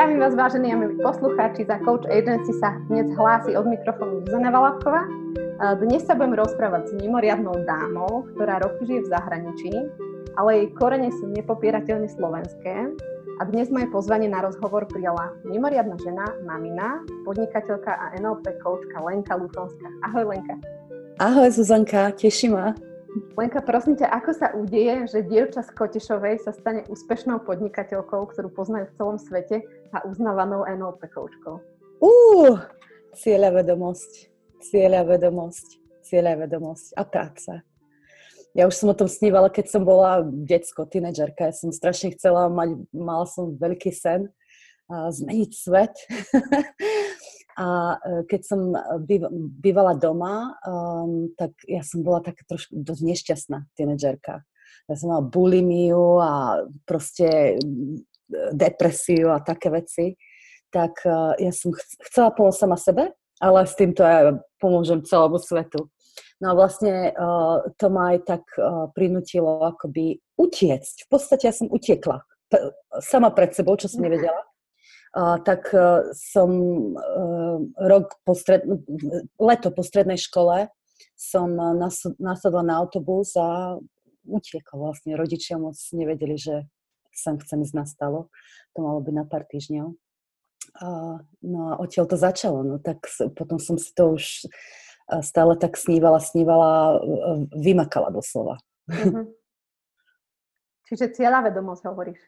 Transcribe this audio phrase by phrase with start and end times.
[0.00, 4.48] Zdravím vás, vážení a milí poslucháči, za Coach Agency sa dnes hlási od mikrofónu Zuzana
[4.48, 5.04] Valavková.
[5.76, 9.72] Dnes sa budem rozprávať s mimoriadnou dámou, ktorá roky žije v zahraničí,
[10.40, 12.96] ale jej korene sú nepopierateľne slovenské.
[13.36, 19.36] A dnes moje pozvanie na rozhovor prijala mimoriadná žena, mamina, podnikateľka a NLP coachka Lenka
[19.36, 19.84] Lutonská.
[20.08, 20.56] Ahoj Lenka.
[21.20, 22.72] Ahoj Zuzanka, teší ma.
[23.36, 28.48] Lenka, prosím ťa, ako sa udeje, že dievča z Kotešovej sa stane úspešnou podnikateľkou, ktorú
[28.54, 29.60] poznajú v celom svete
[29.92, 31.58] a uznávanou NLP koučkou?
[32.00, 32.56] Uh,
[33.18, 34.30] cieľa vedomosť,
[34.62, 35.66] cieľa vedomosť,
[36.06, 37.52] cieľa vedomosť a práca.
[38.54, 41.50] Ja už som o tom snívala, keď som bola detsko, tínedžerka.
[41.50, 44.26] Ja som strašne chcela mať, mala som veľký sen
[44.90, 45.94] a zmeniť svet.
[47.60, 48.72] A e, keď som
[49.60, 54.40] bývala doma, um, tak ja som bola taká trošku dosť nešťastná tínedžerka.
[54.88, 57.60] Ja som mala bulimiu a proste
[58.52, 60.14] depresiu a také veci.
[60.70, 61.74] Tak uh, ja som
[62.06, 63.10] chcela pomôcť sama sebe,
[63.42, 65.90] ale s týmto ja pomôžem celému svetu.
[66.40, 71.06] No a vlastne uh, to ma aj tak uh, prinútilo akoby utiecť.
[71.06, 72.22] V podstate ja som utiekla
[72.98, 74.42] sama pred sebou, čo som nevedela
[75.44, 77.02] tak e, som e,
[77.74, 78.62] rok po stred,
[79.38, 80.70] leto po strednej škole
[81.18, 81.52] som
[82.16, 83.76] nasadla na autobus a
[84.24, 85.20] utiekla vlastne.
[85.20, 86.64] Rodičia moc nevedeli, že
[87.20, 88.32] sem chcem ísť na stalo.
[88.72, 89.92] To malo byť na pár týždňov.
[90.80, 90.88] A,
[91.44, 92.64] no a odtiaľ to začalo.
[92.64, 93.04] No tak
[93.36, 94.48] potom som si to už
[95.20, 97.02] stále tak snívala, snívala,
[97.52, 98.56] vymakala doslova.
[98.88, 99.26] Mm-hmm.
[100.90, 102.20] Čiže cieľa vedomosť hovoríš.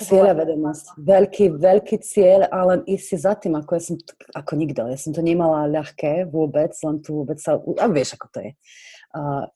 [0.00, 0.96] Cieľa vedomosť.
[0.96, 3.96] Veľký, veľký cieľ, ale ísť si za tým, ako ja som,
[4.32, 4.88] ako nikto.
[4.88, 8.50] Ja som to nemala ľahké vôbec, len tu vôbec sa, a vieš, ako to je,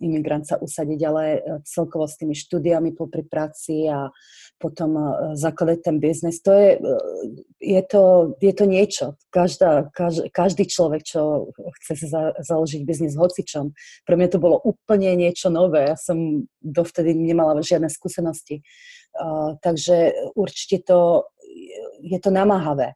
[0.01, 4.09] imigrant sa usadiť, ale e, celkovo s tými štúdiami popri práci a
[4.61, 5.09] potom uh,
[5.41, 7.01] zakladať ten biznes, to je, uh,
[7.65, 8.03] je, to,
[8.45, 9.07] je to niečo.
[9.33, 11.49] Každá, kaž, každý človek, čo
[11.81, 13.73] chce za, založiť biznis hocičom,
[14.05, 15.89] pre mňa to bolo úplne niečo nové.
[15.89, 18.61] Ja som dovtedy nemala žiadne skúsenosti
[19.61, 21.25] takže určite to,
[22.01, 22.95] je to namáhavé.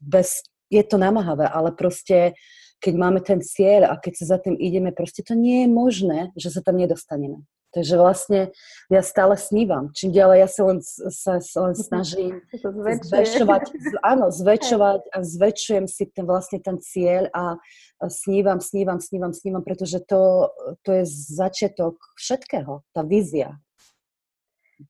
[0.00, 2.32] Bez, je to namáhavé, ale proste
[2.84, 6.18] keď máme ten cieľ a keď sa za tým ideme, proste to nie je možné,
[6.36, 7.48] že sa tam nedostaneme.
[7.74, 8.40] Takže vlastne
[8.86, 9.90] ja stále snívam.
[9.90, 13.62] Čím ďalej ja sa len, sa, sa len snažím zväčšovať,
[14.04, 17.58] áno, zväčšovať a zväčšujem si ten, vlastne ten cieľ a
[18.06, 20.52] snívam, snívam, snívam, snívam, pretože to,
[20.86, 23.58] to je začiatok všetkého, tá vízia.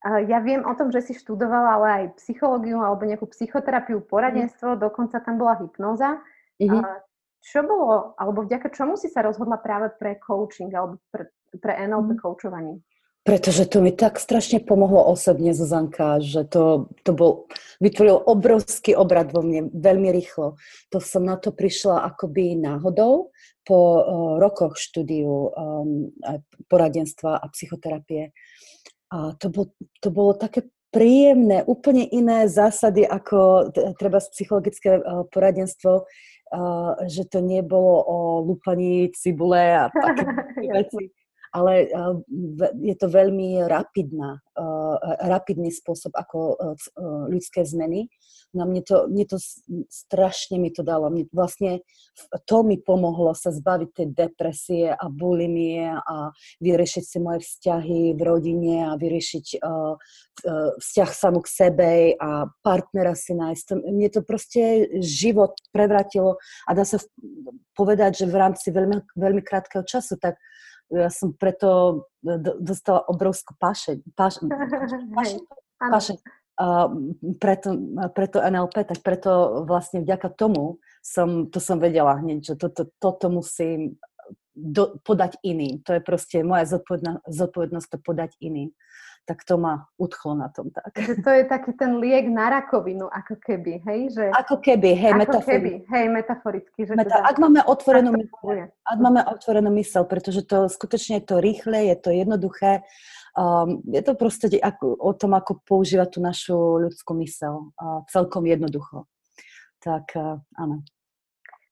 [0.03, 4.81] Ja viem o tom, že si študovala ale aj psychológiu alebo nejakú psychoterapiu, poradenstvo, mm.
[4.81, 6.21] dokonca tam bola hypnoza.
[6.57, 6.81] Mm-hmm.
[7.45, 11.29] Čo bolo, alebo vďaka čomu si sa rozhodla práve pre coaching alebo pre,
[11.61, 12.19] pre NLP mm.
[12.25, 12.81] coachovanie?
[13.25, 17.49] Pretože to mi tak strašne pomohlo osobne, Zuzanka, že to, to bol,
[17.81, 20.61] vytvoril obrovský obrad vo mne veľmi rýchlo.
[20.93, 23.33] To som na to prišla akoby náhodou
[23.65, 24.01] po uh,
[24.37, 26.13] rokoch štúdiu um,
[26.69, 28.29] poradenstva a psychoterapie.
[29.09, 29.73] A to, bol,
[30.05, 33.67] to bolo také príjemné, úplne iné zásady ako
[33.99, 36.07] treba psychologické poradenstvo,
[37.07, 40.25] že to nebolo o lupaní cibule a také
[40.73, 41.11] veci
[41.55, 41.87] ale
[42.83, 44.43] je to veľmi rapidná,
[45.23, 46.59] rapidný spôsob, ako
[47.31, 48.11] ľudské zmeny.
[48.55, 49.35] Na mne to, mne to
[49.91, 51.11] strašne mi to dalo.
[51.11, 51.83] Mne vlastne
[52.47, 56.31] to mi pomohlo sa zbaviť tej depresie a bulimie a
[56.63, 59.59] vyriešiť si moje vzťahy v rodine a vyriešiť
[60.79, 63.75] vzťah samu k sebe a partnera si nájsť.
[63.91, 66.99] Mne to proste život prevratilo a dá sa
[67.75, 70.39] povedať, že v rámci veľmi, veľmi krátkeho času, tak
[70.93, 74.01] ja som preto e, dostala obrovskú pašeň.
[74.13, 74.41] Paš,
[75.17, 75.39] pašeň,
[75.79, 76.17] pašeň.
[76.55, 76.87] A
[77.35, 77.75] preto,
[78.15, 83.27] preto NLP, tak preto vlastne vďaka tomu som, to som vedela hneď, že toto, toto
[83.27, 83.99] musím
[84.55, 85.83] do, podať iným.
[85.83, 86.63] To je proste moja
[87.27, 88.71] zodpovednosť to podať iným
[89.25, 90.93] tak to ma udchlo na tom tak.
[90.93, 94.13] Že to je taký ten liek na rakovinu, ako keby, hej?
[94.13, 94.25] Že...
[94.29, 95.49] Ako keby, hej, ako metaforicky.
[95.49, 96.79] Keby, hej, metaforicky.
[96.85, 97.25] Že Meta, teda...
[97.25, 101.97] Ak máme otvorenú mysel, ak máme otvorenú mysel, pretože to skutočne je to rýchle, je
[101.97, 102.85] to jednoduché,
[103.33, 108.45] um, je to proste ako, o tom, ako používať tú našu ľudskú mysel uh, celkom
[108.45, 109.09] jednoducho.
[109.81, 110.85] Tak uh, áno.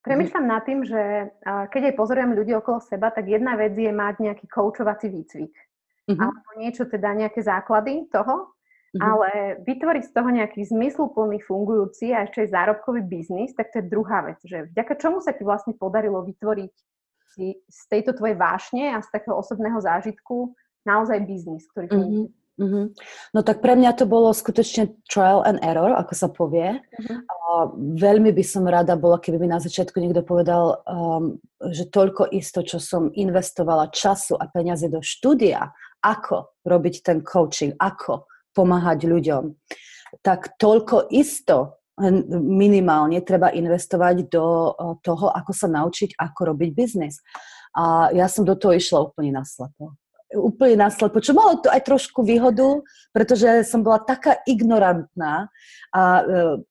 [0.04, 3.94] Premýšľam nad tým, že uh, keď aj pozorujem ľudí okolo seba, tak jedna vec je
[3.94, 5.54] mať nejaký koučovací výcvik
[6.10, 6.20] uh-huh.
[6.20, 9.02] alebo niečo, teda nejaké základy toho, uh-huh.
[9.02, 9.30] ale
[9.64, 14.24] vytvoriť z toho nejaký zmysluplný, fungujúci a ešte aj zárobkový biznis, tak to je druhá
[14.26, 16.74] vec, že vďaka čomu sa ti vlastne podarilo vytvoriť
[17.34, 20.54] si z tejto tvojej vášne a z takého osobného zážitku
[20.86, 22.30] naozaj biznis, ktorý uh-huh.
[22.54, 22.86] Mm-hmm.
[23.34, 26.78] No tak pre mňa to bolo skutočne trial and error, ako sa povie.
[26.78, 27.18] Mm-hmm.
[27.26, 27.46] A
[27.98, 31.42] veľmi by som rada bola, keby mi na začiatku niekto povedal, um,
[31.74, 35.74] že toľko isto, čo som investovala času a peniaze do štúdia,
[36.04, 39.56] ako robiť ten coaching, ako pomáhať ľuďom,
[40.22, 41.82] tak toľko isto
[42.44, 44.46] minimálne treba investovať do
[45.02, 47.22] toho, ako sa naučiť, ako robiť biznis.
[47.74, 49.98] A ja som do toho išla úplne naslepo
[50.34, 52.82] úplne následpo, čo malo to aj trošku výhodu,
[53.14, 55.48] pretože som bola taká ignorantná
[55.94, 56.24] a e,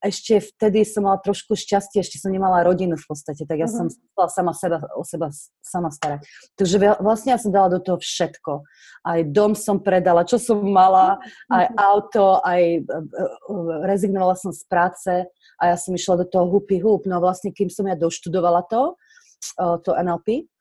[0.02, 3.86] ešte vtedy som mala trošku šťastie, ešte som nemala rodinu v podstate, tak ja uh-huh.
[3.86, 5.30] som chcela sama seba, o seba
[5.62, 6.26] sama starať.
[6.58, 8.66] Takže vlastne ja som dala do toho všetko.
[9.06, 11.78] Aj dom som predala, čo som mala, aj uh-huh.
[11.78, 13.26] auto, aj e, e,
[13.86, 15.12] rezignovala som z práce
[15.56, 17.06] a ja som išla do toho hupy hup.
[17.06, 18.98] No vlastne, kým som ja doštudovala to,
[19.82, 20.51] to NLP,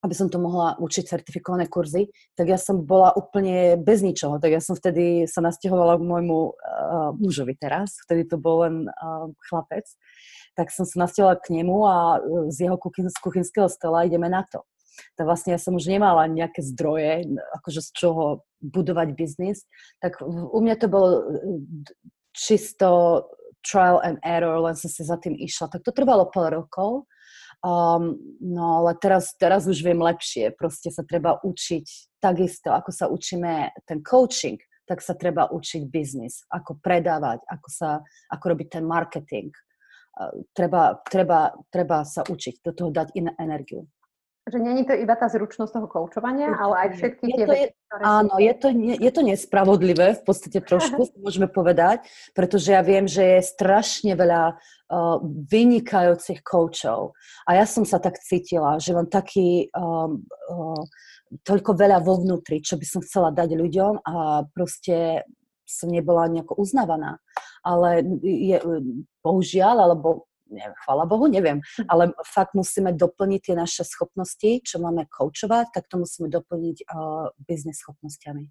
[0.00, 4.40] aby som to mohla učiť certifikované kurzy, tak ja som bola úplne bez ničoho.
[4.40, 6.54] Tak ja som vtedy sa nasťahovala k môjmu uh,
[7.20, 9.84] mužovi teraz, vtedy to bol len uh, chlapec,
[10.56, 11.96] tak som sa nasťahovala k nemu a
[12.48, 14.64] z jeho kuchyn, z kuchynského stola ideme na to.
[15.16, 17.24] Tak vlastne ja som už nemala nejaké zdroje,
[17.60, 19.64] akože z čoho budovať biznis,
[20.00, 21.08] tak u mňa to bolo
[22.36, 22.88] čisto
[23.64, 25.68] trial and error, len som si za tým išla.
[25.68, 27.08] Tak to trvalo pol rokov
[27.60, 33.04] Um, no ale teraz, teraz už viem lepšie, proste sa treba učiť takisto, ako sa
[33.12, 34.56] učíme ten coaching,
[34.88, 37.90] tak sa treba učiť biznis, ako predávať, ako, sa,
[38.32, 39.52] ako robiť ten marketing.
[40.16, 43.84] Uh, treba, treba, treba sa učiť, do toho dať in energiu.
[44.50, 48.02] Že není to iba tá zručnosť toho koučovania, ale aj všetky je tie veci, ktoré
[48.02, 48.42] Áno, sú...
[48.42, 48.68] je, to,
[48.98, 52.02] je to nespravodlivé v podstate trošku, môžeme povedať,
[52.34, 57.14] pretože ja viem, že je strašne veľa uh, vynikajúcich koučov.
[57.46, 60.82] A ja som sa tak cítila, že mám taký um, uh,
[61.46, 65.22] toľko veľa vo vnútri, čo by som chcela dať ľuďom a proste
[65.70, 67.22] som nebola nejako uznávaná.
[67.62, 68.58] Ale je,
[69.22, 71.62] bohužiaľ, alebo neviem, chvala Bohu, neviem,
[71.92, 77.30] ale fakt musíme doplniť tie naše schopnosti, čo máme koučovať, tak to musíme doplniť uh,
[77.40, 78.50] biznis schopnosťami.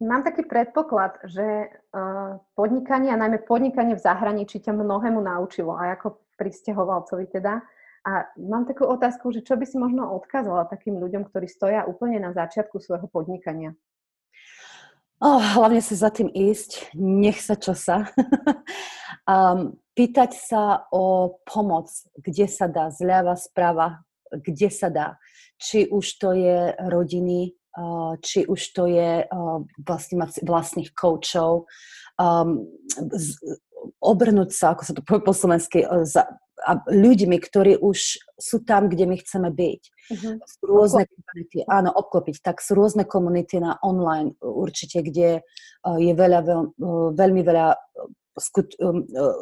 [0.00, 6.00] Mám taký predpoklad, že uh, podnikanie a najmä podnikanie v zahraničí ťa mnohému naučilo, aj
[6.00, 7.60] ako pristahovalcovi teda.
[8.00, 12.16] A mám takú otázku, že čo by si možno odkázala takým ľuďom, ktorí stoja úplne
[12.16, 13.76] na začiatku svojho podnikania?
[15.20, 18.08] Oh, hlavne sa za tým ísť, nech sa čo sa.
[19.28, 24.00] um, pýtať sa o pomoc, kde sa dá, zľava, sprava,
[24.32, 25.20] kde sa dá.
[25.60, 27.52] Či už to je rodiny,
[28.24, 29.28] či už to je
[29.84, 31.68] vlastne mať vlastných koučov,
[34.00, 36.24] obrnúť sa, ako sa to povie po slovensky, za,
[36.64, 39.82] a ľuďmi, ktorí už sú tam, kde my chceme byť.
[40.12, 40.34] Uh-huh.
[40.44, 42.44] Sú rôzne komunity, áno, obklopiť.
[42.44, 47.66] Tak sú rôzne komunity na online určite, kde uh, je veľa, veľ, uh, veľmi veľa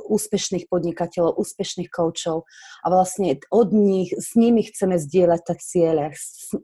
[0.08, 2.49] úspešných podnikateľov, úspešných koučov
[2.82, 6.05] a vlastne od nich, s nimi chceme zdieľať tie ciele,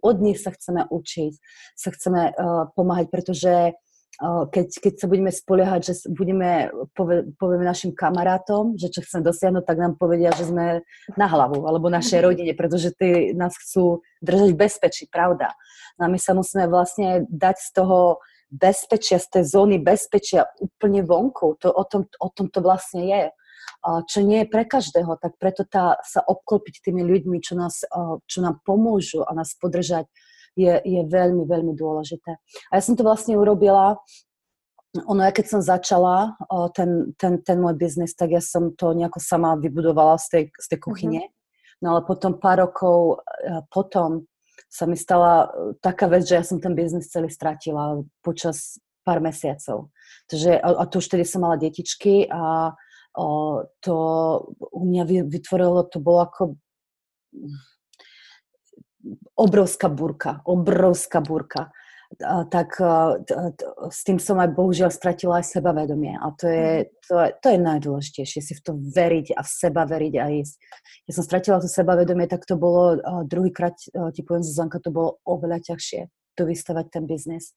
[0.00, 1.32] od nich sa chceme učiť,
[1.76, 3.76] sa chceme uh, pomáhať, pretože
[4.22, 9.64] keď, keď sa budeme spoliehať, že budeme, povie, povieme našim kamarátom, že čo chceme dosiahnuť,
[9.66, 10.86] tak nám povedia, že sme
[11.18, 15.50] na hlavu, alebo našej rodine, pretože tí nás chcú držať v bezpečí, pravda.
[15.98, 18.22] No a my sa musíme vlastne dať z toho
[18.54, 21.58] bezpečia, z tej zóny bezpečia úplne vonku.
[21.58, 23.22] To, o, tom, o tom to vlastne je.
[23.84, 27.84] Čo nie je pre každého, tak preto tá, sa obklopiť tými ľuďmi, čo, nás,
[28.24, 30.08] čo nám pomôžu a nás podržať
[30.56, 32.38] je, je veľmi, veľmi dôležité.
[32.70, 33.98] A ja som to vlastne urobila,
[34.94, 38.94] ono, ja keď som začala o, ten, ten, ten môj biznis, tak ja som to
[38.94, 41.22] nejako sama vybudovala z tej, z tej kuchyne.
[41.26, 41.82] Mm-hmm.
[41.82, 43.20] No ale potom pár rokov
[43.68, 44.24] potom
[44.74, 49.22] sa mi stala e, taká vec, že ja som ten biznis celý stratila počas pár
[49.22, 49.94] mesiacov.
[50.26, 52.74] Takže, a, a to už tedy som mala detičky a
[53.14, 53.28] o,
[53.78, 53.94] to
[54.58, 56.42] u mňa vytvorilo, to bolo ako
[59.36, 61.70] obrovská burka, obrovská burka.
[62.22, 62.78] Tak
[63.90, 66.14] s tým som aj bohužiaľ stratila aj sebavedomie.
[66.14, 66.88] A to je, mhm.
[67.08, 70.54] to, to je najdôležitejšie, si v to veriť a v seba veriť a ísť.
[71.08, 73.74] Keď som stratila to sebavedomie, tak to bolo, druhýkrát
[74.14, 77.52] ti poviem, Zuzanka, to bolo oveľa ťažšie, to vystavať ten biznis.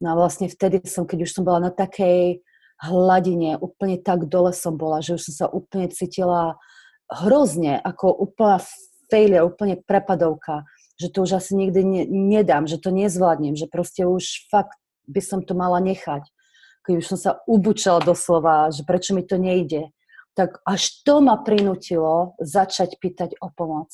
[0.00, 2.44] No a vlastne vtedy som, keď už som bola na takej
[2.84, 6.60] hladine, úplne tak dole som bola, že už som sa úplne cítila
[7.08, 8.60] hrozne, ako úplná
[9.08, 14.08] failure, úplne prepadovka že to už asi nikdy ne, nedám, že to nezvládnem, že proste
[14.08, 14.76] už fakt
[15.06, 16.24] by som to mala nechať.
[16.88, 19.90] Keď už som sa ubučala doslova, že prečo mi to nejde,
[20.36, 23.88] tak až to ma prinútilo začať pýtať o pomoc.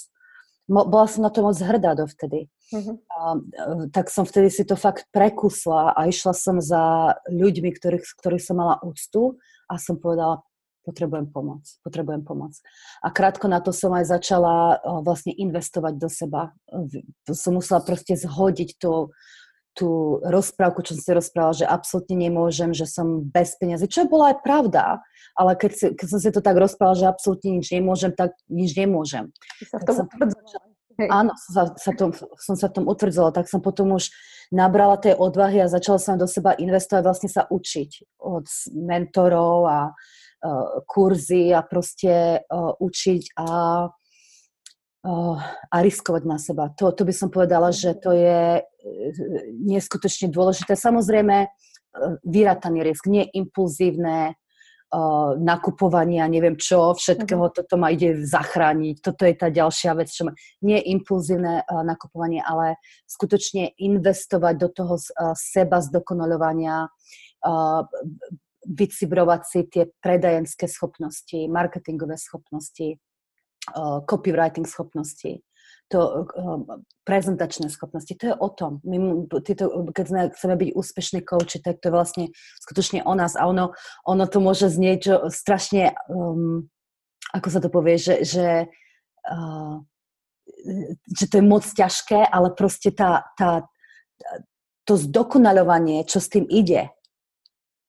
[0.66, 2.50] bola som na to moc hrdá dovtedy.
[2.72, 2.98] Uh-huh.
[3.12, 3.36] A,
[3.92, 8.58] tak som vtedy si to fakt prekusla a išla som za ľuďmi, ktorých, ktorých som
[8.58, 9.38] mala úctu
[9.70, 10.42] a som povedala,
[10.82, 12.58] potrebujem pomoc, potrebujem pomoc.
[13.02, 16.54] A krátko na to som aj začala vlastne investovať do seba.
[17.30, 19.14] Som musela proste zhodiť to,
[19.72, 24.36] tú rozprávku, čo som si rozprávala, že absolútne nemôžem, že som bez peniazy, čo bola
[24.36, 25.00] aj pravda,
[25.32, 28.76] ale keď, si, keď som si to tak rozprávala, že absolútne nič nemôžem, tak nič
[28.76, 29.32] nemôžem.
[29.64, 30.08] Sa v tom som,
[31.08, 34.12] áno, sa, sa tom, som sa v tom utvrdzala, tak som potom už
[34.52, 38.44] nabrala tej odvahy a začala som do seba investovať, vlastne sa učiť od
[38.76, 39.78] mentorov a
[40.86, 43.48] kurzy a proste uh, učiť a
[45.02, 46.70] a riskovať na seba.
[46.78, 48.62] To, to by som povedala, že to je
[49.66, 50.78] neskutočne dôležité.
[50.78, 51.50] Samozrejme,
[52.22, 57.56] vyrataný risk, nie impulzívne uh, nakupovania, neviem čo, všetkého, uh-huh.
[57.66, 59.02] toto ma ide zachrániť.
[59.02, 62.78] Toto je tá ďalšia vec, čo ma, nie impulzívne nakupovanie, ale
[63.10, 64.94] skutočne investovať do toho
[65.34, 66.94] seba zdokonalovania,
[68.66, 72.98] vycibrovať si tie predajenské schopnosti, marketingové schopnosti,
[73.74, 75.42] uh, copywriting schopnosti,
[75.90, 76.60] to uh,
[77.04, 78.80] prezentačné schopnosti, to je o tom.
[78.86, 82.24] My, títo, keď sme, chceme byť úspešní kouči, tak to je vlastne
[82.62, 83.74] skutočne o nás a ono,
[84.06, 86.70] ono to môže znieť čo, strašne, um,
[87.34, 88.48] ako sa to povie, že, že,
[89.26, 89.74] uh,
[91.10, 93.66] že to je moc ťažké, ale proste tá, tá,
[94.86, 96.90] to zdokonalovanie, čo s tým ide,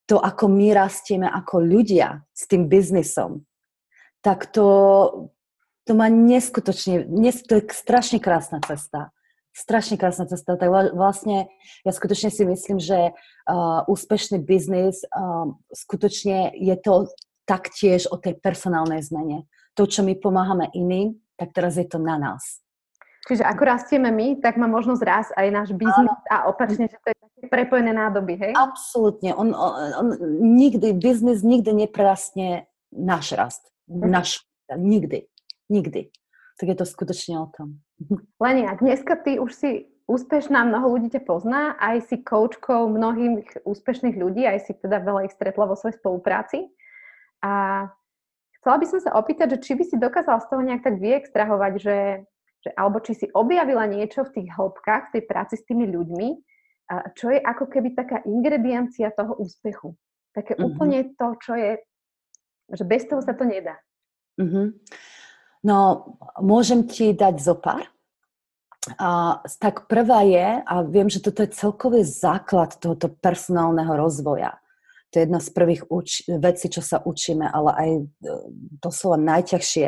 [0.05, 3.47] to, ako my rastieme ako ľudia s tým biznisom,
[4.23, 4.67] tak to,
[5.83, 9.11] to má neskutočne, nes, to je strašne krásna cesta.
[9.53, 10.57] Strašne krásna cesta.
[10.57, 10.65] Tak
[10.97, 11.45] vlastne
[11.85, 17.13] ja skutočne si myslím, že uh, úspešný biznis uh, skutočne je to
[17.45, 19.45] taktiež o tej personálnej zmene.
[19.77, 22.62] To, čo my pomáhame iným, tak teraz je to na nás.
[23.23, 27.07] Čiže ako rastieme my, tak má možnosť raz aj náš biznis a opačne, že to
[27.07, 28.51] je také prepojené nádoby, hej?
[28.51, 29.31] Absolútne.
[29.31, 30.07] On, on, on,
[30.59, 33.63] nikdy, biznis nikdy neprastne náš rast.
[33.87, 34.11] Mm.
[34.11, 34.43] Náš,
[34.75, 35.31] nikdy.
[35.71, 36.11] Nikdy.
[36.59, 37.79] Tak je to skutočne o tom.
[38.43, 44.19] Lenia, dneska ty už si úspešná, mnoho ľudí ťa pozná, aj si koučkou mnohých úspešných
[44.19, 46.67] ľudí, aj si teda veľa ich stretla vo svojej spolupráci.
[47.39, 47.87] A
[48.59, 51.73] chcela by som sa opýtať, že či by si dokázala z toho nejak tak vyextrahovať,
[51.79, 51.97] že,
[52.63, 56.29] že alebo či si objavila niečo v tých hĺbkach, v tej práci s tými ľuďmi,
[57.15, 59.95] čo je ako keby taká ingrediencia toho úspechu.
[60.31, 60.67] Také mm-hmm.
[60.67, 61.71] úplne to, čo je,
[62.73, 63.77] že bez toho sa to nedá.
[64.39, 64.65] Mm-hmm.
[65.63, 65.77] No,
[66.43, 67.87] môžem ti dať zo pár.
[68.99, 74.59] A, tak prvá je, a viem, že toto je celkový základ tohoto personálneho rozvoja.
[75.15, 78.03] To je jedna z prvých uč- vecí, čo sa učíme, ale aj e,
[78.83, 79.87] doslova najťažšie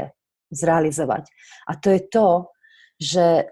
[0.53, 1.27] zrealizovať.
[1.67, 2.54] A to je to,
[3.01, 3.45] že e,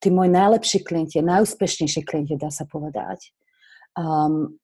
[0.00, 3.30] tí moji najlepší klienti, najúspešnejší klienti, dá sa povedať,
[3.98, 4.54] um,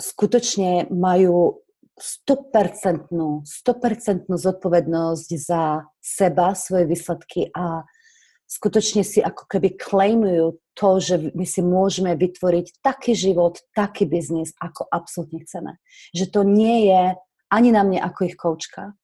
[0.00, 1.62] skutočne majú
[2.00, 3.12] 100%,
[3.44, 7.84] 100% zodpovednosť za seba, svoje výsledky a
[8.48, 14.56] skutočne si ako keby claimujú to, že my si môžeme vytvoriť taký život, taký biznis,
[14.56, 15.76] ako absolútne chceme.
[16.16, 17.02] Že to nie je
[17.52, 18.96] ani na mne ako ich koučka,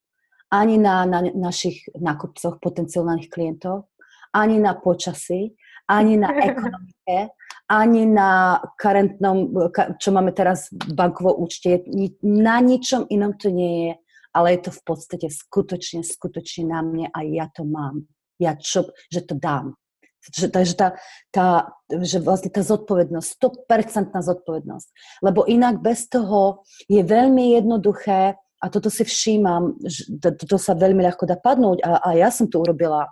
[0.49, 3.90] ani na, na našich nákupcoch, potenciálnych klientov,
[4.37, 5.57] ani na počasí,
[5.88, 7.33] ani na ekonomike,
[7.73, 9.50] ani na karentnom,
[9.97, 11.83] čo máme teraz v bankovom účte,
[12.23, 13.93] na ničom inom to nie je,
[14.37, 18.05] ale je to v podstate skutočne, skutočne na mne a ja to mám.
[18.37, 19.81] Ja čo, že to dám.
[20.26, 20.88] Že, takže tá,
[21.33, 21.47] tá,
[21.88, 24.88] že vlastne tá zodpovednosť, 100% zodpovednosť.
[25.25, 31.05] Lebo inak bez toho je veľmi jednoduché, a toto si všímam, že toto sa veľmi
[31.05, 33.05] ľahko dá padnúť a, a ja som to urobila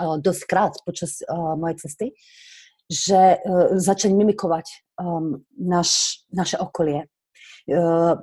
[0.00, 2.06] uh, dosť krát počas mojej cesty,
[2.86, 4.66] že uh, začať mimikovať
[5.02, 7.10] um, naš, naše okolie.
[7.66, 8.14] Uh,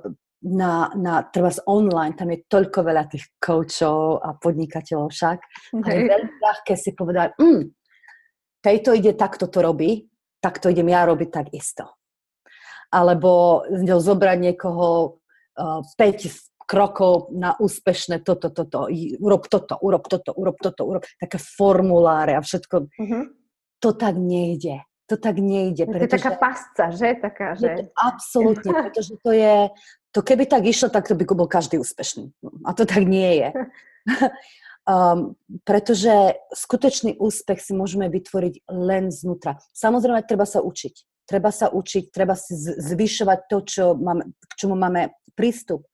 [0.44, 5.38] na, na treba online, tam je toľko veľa tých coachov a podnikateľov však.
[5.80, 5.88] Okay.
[5.88, 7.62] A je veľmi ľahké si povedať, mm,
[8.60, 10.04] tejto ide takto to robí,
[10.44, 11.88] tak to idem ja robiť tak isto.
[12.92, 15.16] Alebo zobrať niekoho
[15.56, 18.88] uh, 5 krokov na úspešné toto, toto,
[19.20, 22.76] urob toto, urob toto, urob toto, urob také formuláre a všetko.
[22.88, 23.24] Uh-huh
[23.84, 24.80] to tak nejde.
[25.12, 25.84] To tak nejde.
[25.84, 27.20] To je taká pasca, že?
[27.20, 27.68] Taká, že...
[27.68, 29.68] Je to, absolútne, pretože to je,
[30.16, 32.32] to keby tak išlo, tak to by bol každý úspešný.
[32.64, 33.48] A to tak nie je.
[34.88, 35.36] um,
[35.68, 39.60] pretože skutočný úspech si môžeme vytvoriť len znútra.
[39.76, 41.28] Samozrejme, treba sa učiť.
[41.28, 45.84] Treba sa učiť, treba si zvyšovať to, čo máme, k čomu máme prístup.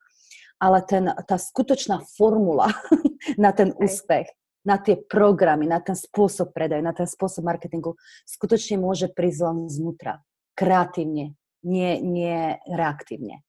[0.61, 2.69] Ale ten, tá skutočná formula
[3.41, 4.29] na ten úspech
[4.65, 7.97] na tie programy, na ten spôsob predaju, na ten spôsob marketingu,
[8.29, 10.21] skutočne môže prísť len znútra.
[10.53, 11.33] Kreatívne,
[11.65, 13.41] nie, nie reaktívne.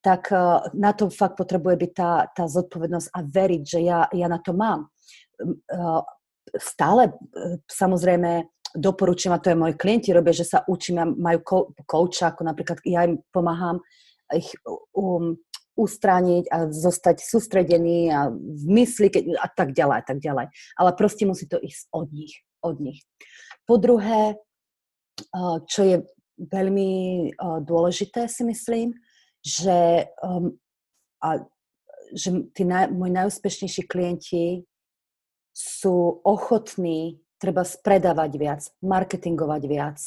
[0.00, 4.26] Tak uh, na to fakt potrebuje byť tá, tá zodpovednosť a veriť, že ja, ja
[4.32, 4.88] na to mám.
[5.44, 6.00] Uh,
[6.56, 12.32] stále, uh, samozrejme, doporučujem, a to je moji klienti robia, že sa učím, majú kouča,
[12.32, 13.84] ako napríklad ja im pomáham
[14.32, 14.54] ich
[14.94, 15.36] um,
[15.80, 19.08] ustrániť a zostať sústredený a v mysli
[19.40, 20.46] a tak ďalej a tak ďalej.
[20.76, 22.44] Ale proste musí to ísť od nich.
[22.60, 23.00] Od nich.
[23.64, 24.36] Po druhé,
[25.64, 26.04] čo je
[26.36, 26.90] veľmi
[27.64, 28.92] dôležité, si myslím,
[29.40, 30.52] že, um,
[31.24, 31.40] a,
[32.12, 34.68] že tí naj, moji najúspešnejší klienti
[35.56, 39.98] sú ochotní treba spredávať viac, marketingovať viac,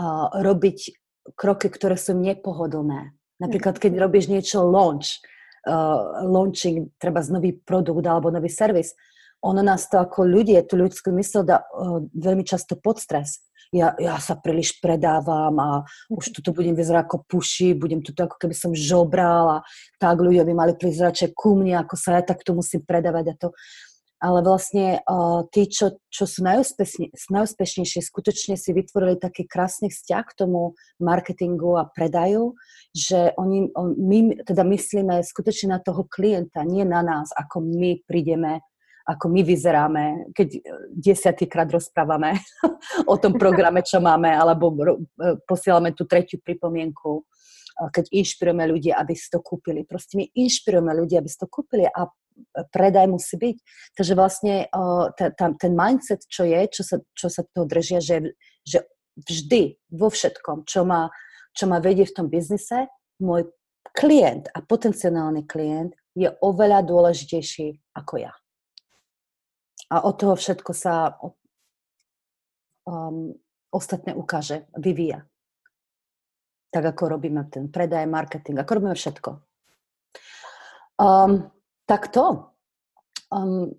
[0.00, 0.96] a robiť
[1.36, 3.12] kroky, ktoré sú nepohodlné.
[3.40, 5.24] Napríklad, keď robíš niečo launch,
[5.64, 8.92] uh, launching, treba z nový produkt alebo nový servis,
[9.40, 13.40] ono nás to ako ľudia, tú ľudskú mysl dá uh, veľmi často pod stres.
[13.70, 18.34] Ja, ja sa príliš predávam a už tu budem vyzerať ako puši, budem tu ako
[18.34, 19.58] keby som žobral a
[20.02, 23.34] tak ľudia by mali prísť radšej ku mne, ako sa ja takto musím predávať a
[23.38, 23.48] to
[24.20, 30.24] ale vlastne uh, tí, čo, čo sú najúspešne, najúspešnejšie, skutočne si vytvorili taký krásny vzťah
[30.28, 32.52] k tomu marketingu a predaju,
[32.92, 38.04] že oni, on, my teda myslíme skutočne na toho klienta, nie na nás, ako my
[38.04, 38.60] prídeme,
[39.08, 40.04] ako my vyzeráme,
[40.36, 40.48] keď
[40.92, 42.36] desiatýkrát rozprávame
[43.12, 47.24] o tom programe, čo máme, alebo e, posielame tú tretiu pripomienku
[47.88, 49.88] keď inšpirujeme ľudí, aby si to kúpili.
[49.88, 52.04] Proste my inšpirujeme ľudí, aby si to kúpili a
[52.72, 53.56] predaj musí byť.
[53.96, 58.84] Takže vlastne uh, ten mindset, čo je, čo sa, čo sa toho držia, že, že
[59.16, 61.10] vždy, vo všetkom, čo ma,
[61.52, 62.88] čo ma vedie v tom biznise,
[63.20, 63.50] môj
[63.92, 68.32] klient a potenciálny klient je oveľa dôležitejší ako ja.
[69.90, 71.18] A od toho všetko sa
[72.86, 73.34] um,
[73.74, 75.26] ostatné ukáže, vyvíja.
[76.70, 79.30] Tak ako robíme ten predaj, marketing, ako robíme všetko.
[81.00, 81.50] Um,
[81.90, 82.54] tak to.
[83.34, 83.74] Um,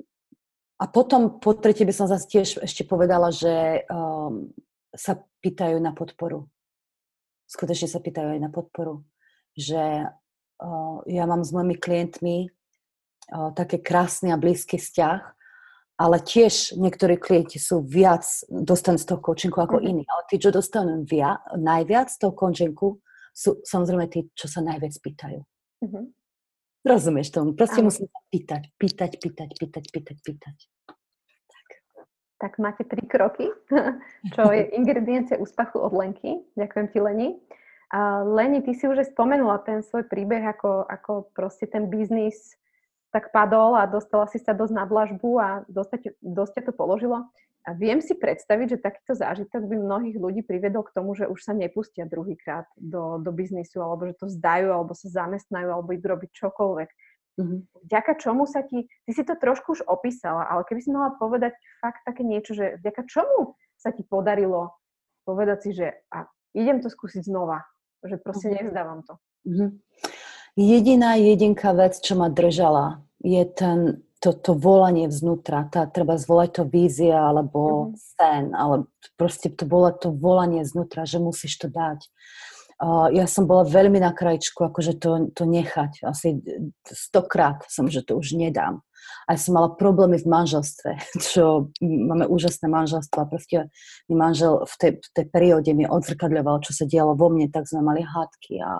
[0.75, 4.51] a potom po tretie by som zase tiež ešte povedala, že um,
[4.91, 6.51] sa pýtajú na podporu.
[7.47, 9.07] Skutočne sa pýtajú aj na podporu.
[9.55, 10.11] Že
[10.59, 12.51] uh, ja mám s mojimi klientmi
[13.31, 15.21] uh, také krásny a blízky vzťah,
[16.01, 19.91] ale tiež niektorí klienti sú viac, dostanú z toho coachingu ako mm-hmm.
[19.91, 20.03] iní.
[20.03, 22.99] Ale tí, čo dostanú via, najviac z toho coachingu,
[23.31, 25.39] sú samozrejme tí, čo sa najviac pýtajú.
[25.85, 26.05] Mm-hmm.
[26.81, 27.53] Rozumieš tomu?
[27.53, 30.57] Proste musím sa pýtať, pýtať, pýtať, pýtať, pýtať, pýtať.
[31.45, 31.67] Tak.
[32.41, 33.53] tak máte tri kroky,
[34.33, 36.41] čo je ingrediencie úspechu od Lenky.
[36.57, 37.29] Ďakujem ti, Leni.
[37.93, 42.57] A Leni, ty si už aj spomenula ten svoj príbeh, ako, ako proste ten biznis
[43.11, 47.27] tak padol a dostala si sa dosť na dlažbu a dosť, dosť to položilo.
[47.61, 51.45] A viem si predstaviť, že takýto zážitok by mnohých ľudí priviedol k tomu, že už
[51.45, 56.09] sa nepustia druhýkrát do, do biznisu, alebo že to zdajú, alebo sa zamestnajú, alebo idú
[56.09, 56.89] robiť čokoľvek.
[57.37, 57.59] Mm-hmm.
[57.85, 61.53] Vďaka čomu sa ti, ty si to trošku už opísala, ale keby si mala povedať
[61.79, 64.73] fakt také niečo, že vďaka čomu sa ti podarilo
[65.21, 66.25] povedať si, že a
[66.57, 67.61] idem to skúsiť znova,
[68.01, 68.61] že proste mm-hmm.
[68.65, 69.13] nevzdávam to.
[69.45, 69.69] Mm-hmm.
[70.59, 76.61] Jediná jedinká vec, čo ma držala, je ten to, to volanie vznútra, tá, treba zvolať
[76.61, 77.97] to vízia alebo mm-hmm.
[77.97, 78.85] sen, ale
[79.17, 82.05] proste to bolo to volanie znútra, že musíš to dať.
[82.81, 86.01] Uh, ja som bola veľmi na krajičku, akože to, to nechať.
[86.05, 86.41] Asi
[86.89, 88.81] stokrát som, že to už nedám.
[89.29, 90.97] A ja som mala problémy v manželstve,
[91.33, 93.57] čo máme úžasné manželstvo a proste
[94.09, 97.69] mi manžel v tej, v tej perióde mi odzrkadľoval, čo sa dialo vo mne, tak
[97.69, 98.77] sme mali hádky a,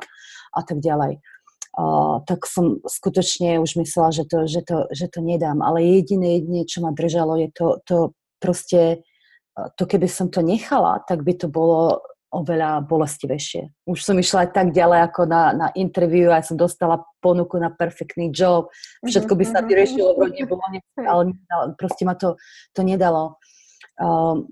[0.53, 1.21] a tak ďalej
[2.27, 5.63] tak som skutočne už myslela, že to, že to, že to nedám.
[5.63, 7.97] Ale jediné, jediné, čo ma držalo, je to, to
[8.43, 9.07] proste,
[9.79, 13.83] to keby som to nechala, tak by to bolo oveľa bolestivejšie.
[13.91, 17.67] Už som išla aj tak ďalej ako na, na interview, aj som dostala ponuku na
[17.67, 18.71] perfektný job,
[19.03, 20.79] všetko by sa mhm, mhm, vyriešilo v rodine,
[21.11, 21.21] ale
[21.75, 22.39] proste ma to,
[22.71, 23.35] to nedalo.
[23.99, 24.47] Um,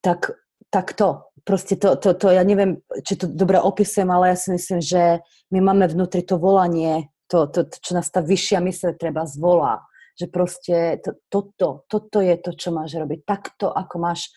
[0.00, 0.32] tak,
[0.72, 4.52] tak to proste to, to, to, ja neviem, či to dobre opisujem, ale ja si
[4.52, 8.92] myslím, že my máme vnútri to volanie, to, to, to čo nás tá vyššia mysle
[8.92, 9.80] treba zvolá.
[10.20, 13.24] Že proste to, toto, toto je to, čo máš robiť.
[13.24, 14.28] Takto, ako máš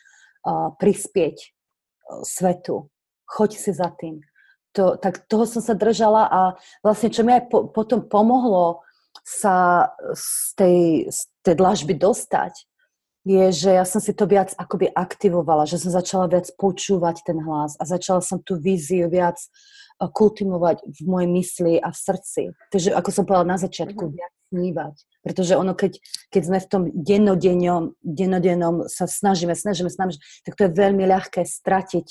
[0.48, 2.88] uh, prispieť uh, svetu.
[3.28, 4.24] Choď si za tým.
[4.80, 6.42] To, tak toho som sa držala a
[6.80, 8.88] vlastne, čo mi aj po, potom pomohlo
[9.28, 10.78] sa z tej,
[11.12, 12.71] z tej dlažby dostať,
[13.22, 17.38] je, že ja som si to viac akoby aktivovala, že som začala viac počúvať ten
[17.38, 19.38] hlas a začala som tú víziu viac
[20.02, 22.42] kultivovať v mojej mysli a v srdci.
[22.74, 24.18] Takže ako som povedala na začiatku, mm-hmm.
[24.18, 24.96] viac snívať.
[25.22, 26.02] Pretože ono, keď,
[26.34, 31.46] keď sme v tom dennodennom, dennodennom sa snažíme, snažíme, snažíme, tak to je veľmi ľahké
[31.46, 32.08] stratiť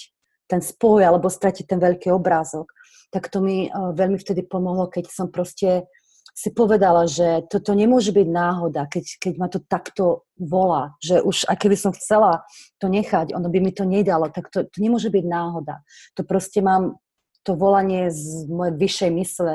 [0.46, 2.70] ten spoj alebo stratiť ten veľký obrázok.
[3.10, 5.90] Tak to mi uh, veľmi vtedy pomohlo, keď som proste
[6.34, 11.44] si povedala, že toto nemôže byť náhoda, keď, keď ma to takto volá, že už
[11.44, 12.48] aj keby som chcela
[12.80, 15.84] to nechať, ono by mi to nedalo, tak to, to nemôže byť náhoda.
[16.16, 16.96] To proste mám
[17.44, 19.52] to volanie z mojej vyššej mysle,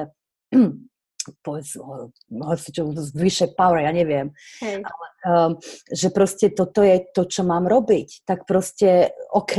[1.46, 1.74] povedz,
[3.18, 4.30] vyššej power, ja neviem.
[4.62, 4.86] Hej.
[4.86, 5.52] Ale, um,
[5.90, 8.26] že proste toto je to, čo mám robiť.
[8.30, 9.58] Tak proste, OK,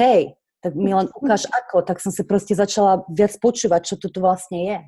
[0.62, 1.83] tak mi len ukáž ako.
[1.83, 4.81] Tak som si proste začala viac počúvať, čo tu vlastne je.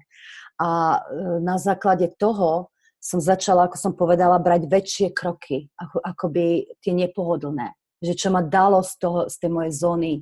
[0.58, 6.66] A uh, na základe toho som začala, ako som povedala, brať väčšie kroky, ako, akoby
[6.82, 7.72] tie nepohodlné.
[8.02, 10.12] Že čo ma dalo z, toho, z tej mojej zóny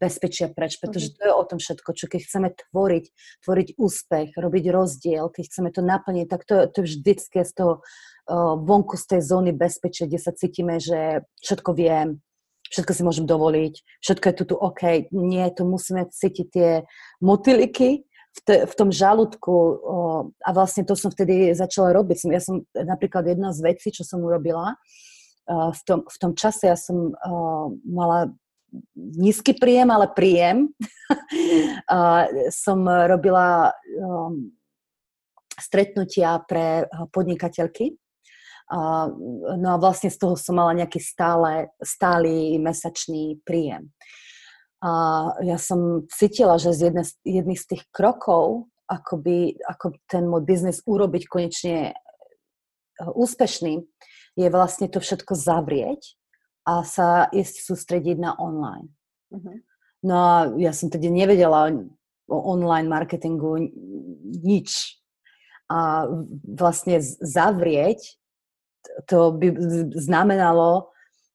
[0.00, 1.14] bezpečia preč, pretože mhm.
[1.14, 3.04] to je o tom všetko, čo keď chceme tvoriť,
[3.44, 7.72] tvoriť úspech, robiť rozdiel, keď chceme to naplniť, tak to, to je vždycky z toho
[7.84, 12.24] uh, vonku z tej zóny bezpečia, kde sa cítime, že všetko viem,
[12.72, 15.12] všetko si môžem dovoliť, všetko je tu, tu OK.
[15.12, 16.70] Nie, tu musíme cítiť tie
[17.20, 22.30] motiliky v, te, v tom žalúdku uh, a vlastne to som vtedy začala robiť.
[22.30, 24.78] Ja som napríklad jedna z vecí, čo som urobila,
[25.50, 28.30] uh, v, tom, v tom čase ja som uh, mala
[28.94, 30.70] nízky príjem, ale príjem.
[32.54, 34.54] som robila um,
[35.58, 37.98] stretnutia pre podnikateľky.
[39.58, 43.90] no a vlastne z toho som mala nejaký stále, stály mesačný príjem.
[44.80, 44.92] A
[45.44, 50.80] ja som cítila, že z jedne, jedných z tých krokov, akoby, ako ten môj biznis
[50.88, 53.84] urobiť konečne uh, úspešný,
[54.40, 56.16] je vlastne to všetko zavrieť
[56.64, 58.88] a sa ísť sústrediť na online.
[59.28, 59.56] Uh-huh.
[60.00, 61.68] No a ja som tedy nevedela
[62.30, 63.68] o online marketingu
[64.40, 64.96] nič.
[65.70, 66.08] A
[66.42, 68.20] vlastne zavrieť
[69.06, 69.54] to by
[69.94, 70.90] znamenalo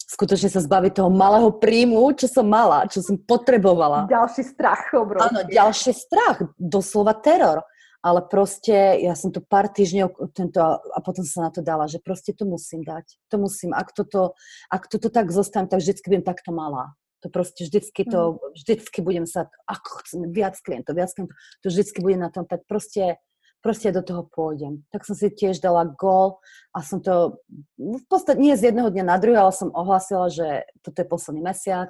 [0.06, 4.06] skutočne sa zbaviť toho malého príjmu, čo som mala, čo som potrebovala.
[4.10, 5.30] Ďalší strach obrovský.
[5.30, 7.66] Áno, ďalší strach, doslova teror
[8.06, 11.98] ale proste ja som to pár týždňov tento, a potom sa na to dala, že
[11.98, 13.18] proste to musím dať.
[13.34, 13.74] To musím.
[13.74, 14.38] Ak toto,
[14.70, 16.94] ak toto tak zostane, tak vždycky budem takto malá.
[17.26, 18.62] To proste vždycky to, mm.
[18.62, 21.34] vždycky budem sa, ako chcem, viac klientov, viac klientov,
[21.66, 23.18] to vždycky budem na tom, tak proste,
[23.66, 24.86] proste do toho pôjdem.
[24.94, 26.38] Tak som si tiež dala gól
[26.70, 27.42] a som to,
[27.82, 31.42] v podstate nie z jedného dňa na druhý, ale som ohlasila, že toto je posledný
[31.42, 31.90] mesiac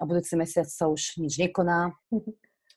[0.00, 1.92] a budúci mesiac sa už nič nekoná.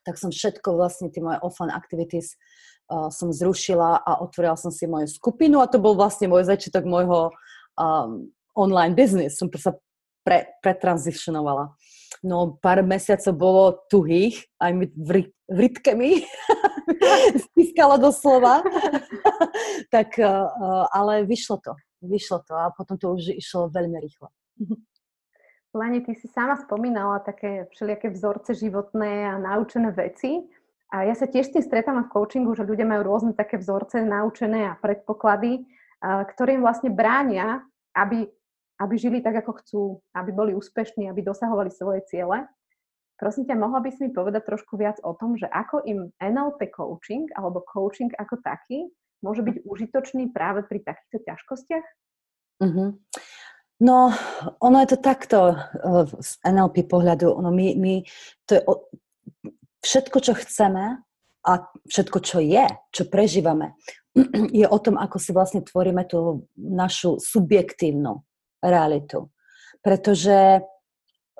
[0.07, 2.39] Tak som všetko vlastne tie moje offline activities
[2.87, 6.87] uh, som zrušila a otvorila som si moju skupinu a to bol vlastne môj začiatok
[6.87, 7.35] môjho
[7.75, 9.35] um, online business.
[9.35, 9.75] Som sa
[10.23, 11.75] pre, pretransitionovala.
[12.23, 16.23] No pár mesiacov bolo tuhých, aj mi v, rytke mi
[17.51, 18.61] stiskala doslova.
[19.95, 21.73] tak, uh, ale vyšlo to.
[22.01, 24.29] Vyšlo to a potom to už išlo veľmi rýchlo.
[25.77, 30.41] Lani, ty si sama spomínala také všelijaké vzorce životné a naučené veci.
[30.87, 34.71] A ja sa tiež tým stretávam v coachingu, že ľudia majú rôzne také vzorce naučené
[34.71, 35.67] a predpoklady,
[36.01, 37.59] ktoré im vlastne bránia,
[37.91, 38.23] aby,
[38.77, 39.81] aby žili tak, ako chcú,
[40.13, 42.45] aby boli úspešní, aby dosahovali svoje ciele.
[43.17, 46.69] Prosím ťa, mohla by si mi povedať trošku viac o tom, že ako im NLP
[46.69, 48.93] coaching alebo coaching ako taký
[49.25, 51.85] môže byť užitočný práve pri takýchto ťažkostiach?
[52.61, 52.89] Mm-hmm.
[53.77, 54.13] No,
[54.61, 57.33] ono je to takto eh, z NLP pohľadu.
[57.33, 57.93] Ono my, my,
[58.45, 58.73] to je o,
[59.81, 61.01] všetko, čo chceme
[61.47, 61.51] a
[61.89, 63.73] všetko, čo je, čo prežívame,
[64.61, 68.26] je o tom, ako si vlastne tvoríme tú našu subjektívnu
[68.63, 69.29] realitu.
[69.81, 70.61] Pretože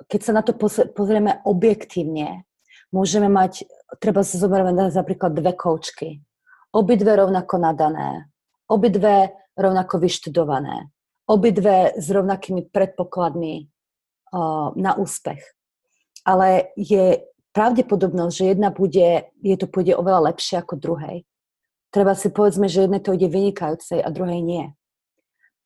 [0.06, 0.54] keď sa na to
[0.94, 2.46] pozrieme objektívne,
[2.94, 3.66] môžeme mať,
[3.98, 6.22] treba sa zoberať napríklad dve koučky.
[6.70, 8.30] Obidve rovnako nadané,
[8.68, 10.92] obidve rovnako vyštudované
[11.28, 15.44] obidve s rovnakými predpokladmi uh, na úspech.
[16.24, 17.20] Ale je
[17.52, 21.28] pravdepodobnosť, že jedna bude, je to pôjde oveľa lepšie ako druhej.
[21.92, 24.64] Treba si povedzme, že jedné to ide vynikajúcej a druhej nie.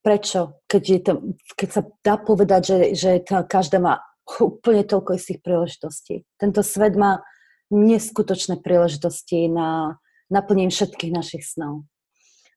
[0.02, 0.60] Prečo?
[0.66, 1.12] Keď, je to,
[1.54, 4.02] keď sa dá povedať, že, že to, každá má
[4.42, 6.26] úplne toľko istých príležitostí.
[6.38, 7.22] Tento svet má
[7.70, 11.86] neskutočné príležitosti na naplnenie všetkých našich snov.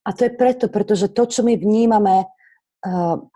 [0.06, 2.30] A to je preto, pretože to, čo my vnímame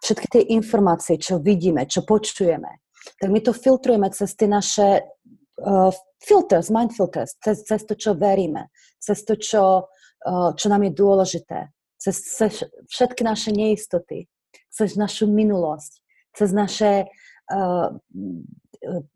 [0.03, 2.85] všetky tie informácie, čo vidíme, čo počujeme,
[3.17, 5.91] tak my to filtrujeme cez tie naše uh,
[6.21, 8.69] filters, mind filters, cez, cez to, čo veríme,
[9.01, 11.59] cez to, čo, uh, čo nám je dôležité,
[11.99, 14.31] cez, všetky naše neistoty,
[14.71, 15.99] cez našu minulosť,
[16.33, 17.11] cez naše
[17.51, 17.91] uh,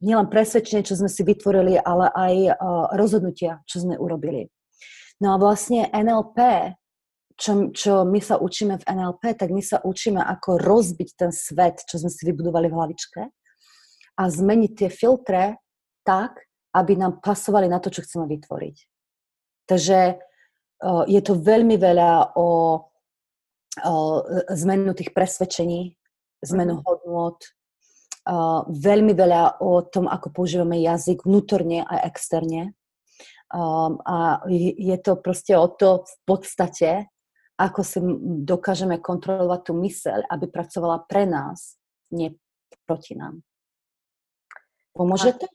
[0.04, 2.36] nielen presvedčenie, čo sme si vytvorili, ale aj
[3.00, 4.52] rozhodnutia, čo sme urobili.
[5.24, 6.38] No a vlastne NLP,
[7.40, 11.82] čo, čo my sa učíme v NLP, tak my sa učíme, ako rozbiť ten svet,
[11.88, 13.22] čo sme si vybudovali v hlavičke
[14.20, 15.58] a zmeniť tie filtre
[16.04, 16.44] tak,
[16.76, 18.78] aby nám pasovali na to, čo chceme vytvoriť.
[19.70, 20.20] Takže
[21.08, 22.50] je to veľmi veľa o,
[23.84, 23.96] o
[24.52, 25.96] zmenu tých presvedčení,
[26.44, 26.84] zmenu mhm.
[26.84, 27.40] hodnot,
[28.68, 32.76] veľmi veľa o tom, ako používame jazyk vnútorne a externe.
[33.54, 36.92] Um, a je to proste o to v podstate,
[37.60, 38.02] ako si
[38.42, 41.78] dokážeme kontrolovať tú myseľ, aby pracovala pre nás,
[42.10, 42.34] nie
[42.90, 43.46] proti nám.
[44.98, 45.46] Pomôže to?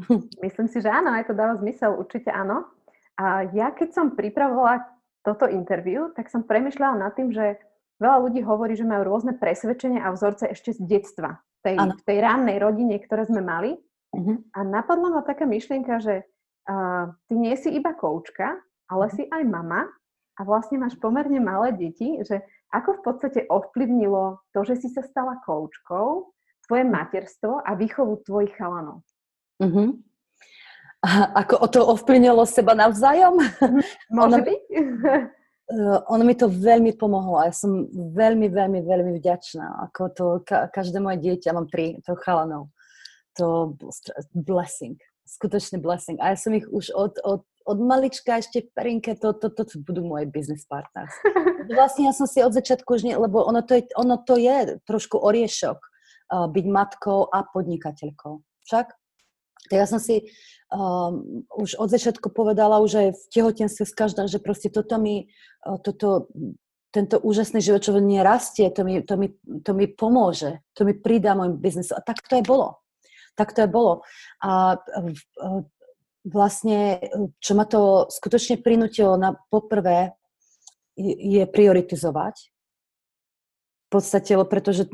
[0.44, 2.72] Myslím si, že áno, aj to dáva zmysel, určite áno.
[3.20, 4.84] A ja keď som pripravovala
[5.22, 7.60] toto interviu, tak som premyšľala nad tým, že
[8.02, 12.18] veľa ľudí hovorí, že majú rôzne presvedčenia a vzorce ešte z detstva tej, v tej
[12.18, 13.78] rannej rodine, ktoré sme mali.
[14.12, 14.42] Uh-huh.
[14.52, 16.26] A napadla ma taká myšlienka, že
[16.66, 18.58] uh, ty nie si iba koučka,
[18.90, 19.16] ale uh-huh.
[19.16, 19.86] si aj mama
[20.36, 22.42] a vlastne máš pomerne malé deti, že
[22.74, 26.34] ako v podstate ovplyvnilo to, že si sa stala koučkou,
[26.66, 29.06] tvoje materstvo a výchovu tvojich chalanov?
[29.62, 29.96] Uh-huh.
[31.02, 31.10] A
[31.42, 33.42] ako to ovplyvnilo seba navzájom?
[34.10, 34.60] Môže byť?
[35.72, 39.88] Uh, ono mi to veľmi pomohlo a ja som veľmi, veľmi, veľmi vďačná.
[39.88, 42.68] Ako to, ka, každé moje dieťa, mám tri, to chalanov.
[43.40, 43.72] To
[44.36, 46.20] blessing, skutočný blessing.
[46.20, 49.80] A ja som ich už od, od, od malička ešte perinke, to, to, to, to
[49.80, 51.14] budú moje business partners.
[51.78, 54.76] Vlastne ja som si od začiatku už nie, lebo ono to je, ono to je
[54.84, 55.78] trošku oriešok
[56.52, 58.44] byť matkou a podnikateľkou.
[58.68, 58.92] Však?
[59.70, 60.26] Tak ja som si
[60.72, 65.30] um, už od začiatku povedala, už aj v tehotenstve s každým, že proste toto mi,
[65.68, 66.32] uh, toto,
[66.90, 70.96] tento úžasný život, čo mne rastie, to mi, to, mi, to mi pomôže, to mi
[70.96, 71.94] pridá môjmu biznesu.
[71.94, 72.82] A tak to je bolo.
[73.38, 74.02] Tak to je bolo.
[74.44, 75.62] A uh,
[76.26, 77.02] vlastne,
[77.42, 80.14] čo ma to skutočne prinútilo na poprvé,
[80.98, 82.52] je prioritizovať.
[83.88, 84.88] V podstate, pretože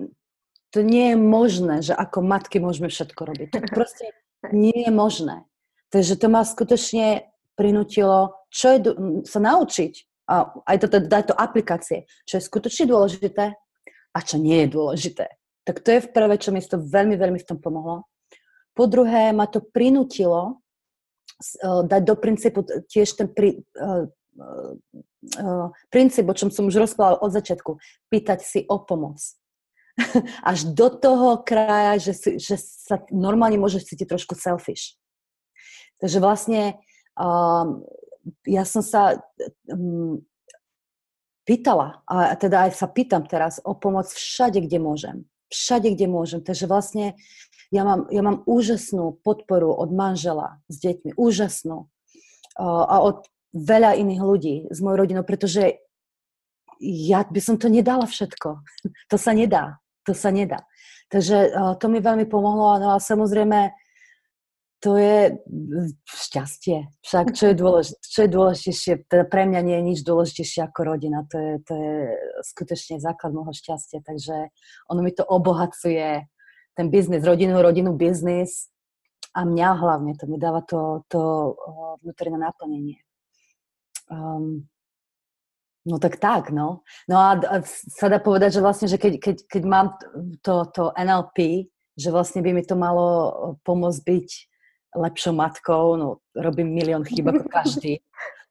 [0.74, 3.48] to nie je možné, že ako matky môžeme všetko robiť.
[3.54, 4.10] To proste
[4.52, 5.44] nie je možné.
[5.88, 8.78] Takže to ma skutočne prinútilo, čo je,
[9.26, 9.92] sa naučiť
[10.28, 11.98] a aj to, dať to aplikácie,
[12.28, 13.56] čo je skutočne dôležité
[14.12, 15.26] a čo nie je dôležité.
[15.64, 18.08] Tak to je v prvé, čo mi to veľmi, veľmi v tom pomohlo.
[18.72, 26.24] Po druhé, ma to prinútilo uh, dať do princípu tiež ten pri, uh, uh, princíp,
[26.30, 27.76] o čom som už rozprávala od začiatku,
[28.08, 29.18] pýtať si o pomoc.
[30.50, 34.94] Až do toho kraja, že, si, že sa normálne môžeš cítiť trošku selfish.
[35.98, 36.78] Takže vlastne
[37.18, 37.82] um,
[38.46, 39.18] ja som sa
[39.66, 40.22] um,
[41.42, 45.16] pýtala, a teda aj sa pýtam teraz o pomoc všade, kde môžem.
[45.48, 46.40] Všade, kde môžem.
[46.44, 47.16] Takže vlastne
[47.72, 51.16] ja mám, ja mám úžasnú podporu od manžela s deťmi.
[51.16, 51.88] Úžasnú.
[52.58, 53.24] Uh, a od
[53.56, 55.80] veľa iných ľudí z mojou rodinou, pretože
[56.78, 58.62] ja by som to nedala všetko.
[59.10, 59.80] To sa nedá.
[60.08, 60.64] To sa nedá.
[61.12, 62.80] Takže uh, to mi veľmi pomohlo.
[62.80, 63.76] No a samozrejme,
[64.78, 65.36] to je
[66.06, 66.86] šťastie.
[67.02, 70.80] Však čo je, dôležité, čo je dôležitejšie, teda pre mňa nie je nič dôležitejšie ako
[70.86, 71.26] rodina.
[71.28, 71.94] To je, to je
[72.46, 74.00] skutočne základ môjho šťastia.
[74.06, 74.54] Takže
[74.86, 76.30] ono mi to obohacuje
[76.78, 78.70] ten biznis, rodinu, rodinu, biznis
[79.34, 80.14] a mňa hlavne.
[80.14, 81.20] To mi dáva to, to
[82.06, 83.02] vnútorné naplnenie.
[84.08, 84.70] Um,
[85.88, 86.84] no tak tak, no.
[87.08, 89.96] No a, a sa dá povedať, že vlastne, že keď, keď, keď mám
[90.44, 93.06] to, to NLP, že vlastne by mi to malo
[93.64, 94.28] pomôcť byť
[95.00, 98.04] lepšou matkou, no robím milión chýb ako každý.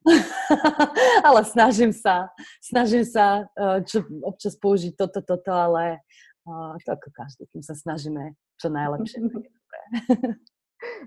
[1.28, 2.32] ale snažím sa,
[2.64, 6.02] snažím sa uh, čo, občas použiť toto, toto, ale
[6.48, 9.20] uh, to ako každý, kým sa snažíme čo najlepšie.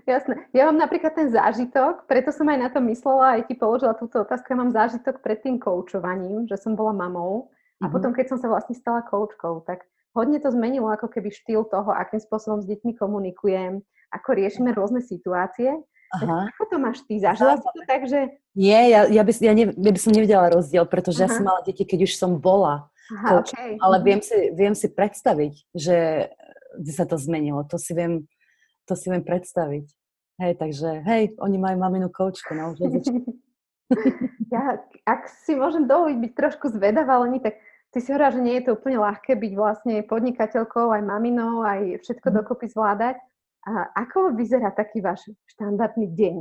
[0.03, 0.51] Jasné.
[0.51, 4.23] Ja mám napríklad ten zážitok, preto som aj na to myslela, aj ti položila túto
[4.23, 4.51] otázku.
[4.51, 7.47] Ja mám zážitok pred tým koučovaním, že som bola mamou
[7.79, 7.91] a mm-hmm.
[7.91, 11.95] potom, keď som sa vlastne stala koučkou, tak hodne to zmenilo ako keby štýl toho,
[11.95, 13.79] akým spôsobom s deťmi komunikujem,
[14.11, 15.79] ako riešime rôzne situácie.
[16.11, 16.51] Aha.
[16.51, 17.23] ako to máš ty?
[17.23, 18.35] Zažila si to tak, že...
[18.51, 21.31] Nie, ja, ja, by, ja, ne, ja by som nevedela rozdiel, pretože Aha.
[21.31, 22.91] ja som mala deti, keď už som bola.
[23.15, 23.79] Aha, to, okay.
[23.79, 26.27] Ale viem si, viem si predstaviť, že
[26.91, 27.63] sa to zmenilo.
[27.71, 28.27] To si viem,
[28.91, 29.87] to si viem predstaviť.
[30.43, 32.51] Hej, takže hej, oni majú maminu koučku.
[32.51, 32.75] No,
[34.53, 37.55] ja, ak si môžem dovoliť byť trošku zvedavá, ale tak
[37.95, 42.03] ty si hovorila, že nie je to úplne ľahké byť vlastne podnikateľkou, aj maminou, aj
[42.03, 42.35] všetko mm.
[42.43, 43.15] dokopy zvládať.
[43.61, 46.35] A ako vyzerá taký váš štandardný deň?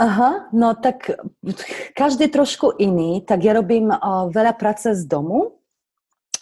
[0.00, 1.14] Aha, no tak
[2.00, 5.59] každý je trošku iný, tak ja robím uh, veľa práce z domu,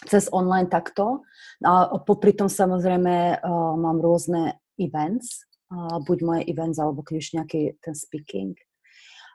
[0.07, 1.27] cez online takto.
[1.65, 5.43] A popri tom samozrejme uh, mám rôzne events,
[5.75, 8.55] uh, buď moje events, alebo keď už nejaký ten speaking.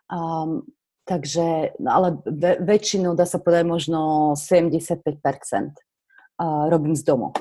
[0.09, 0.65] Um,
[1.05, 7.37] takže, ale ve, väčšinu, dá sa povedať, možno 75% uh, robím z domu.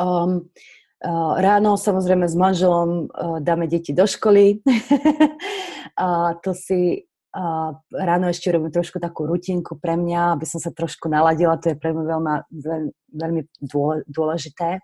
[0.00, 0.48] Um,
[1.36, 3.12] ráno samozrejme s manželom
[3.44, 4.64] dáme deti do školy.
[6.00, 7.04] a to si
[7.90, 11.76] ráno ešte robím trošku takú rutinku pre mňa, aby som sa trošku naladila, to je
[11.76, 13.42] pre mňa veľmi, veľmi
[14.06, 14.78] dôležité.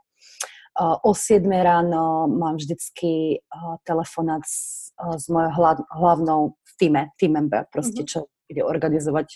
[0.80, 3.42] O 7 ráno mám vždycky
[3.86, 5.50] telefonát s, s mojou
[5.94, 6.40] hlavnou
[6.74, 8.10] týme, team member, proste, mm-hmm.
[8.10, 9.28] čo ide organizovať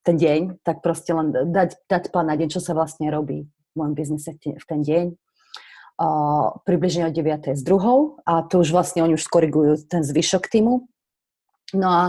[0.00, 3.74] ten deň, tak proste len dať, dať plán na deň, čo sa vlastne robí v
[3.76, 5.06] mojom biznise v ten deň.
[6.00, 7.52] Uh, približne o 9.
[7.52, 10.88] s druhou a to už vlastne oni už skorigujú ten zvyšok týmu
[11.74, 12.04] No a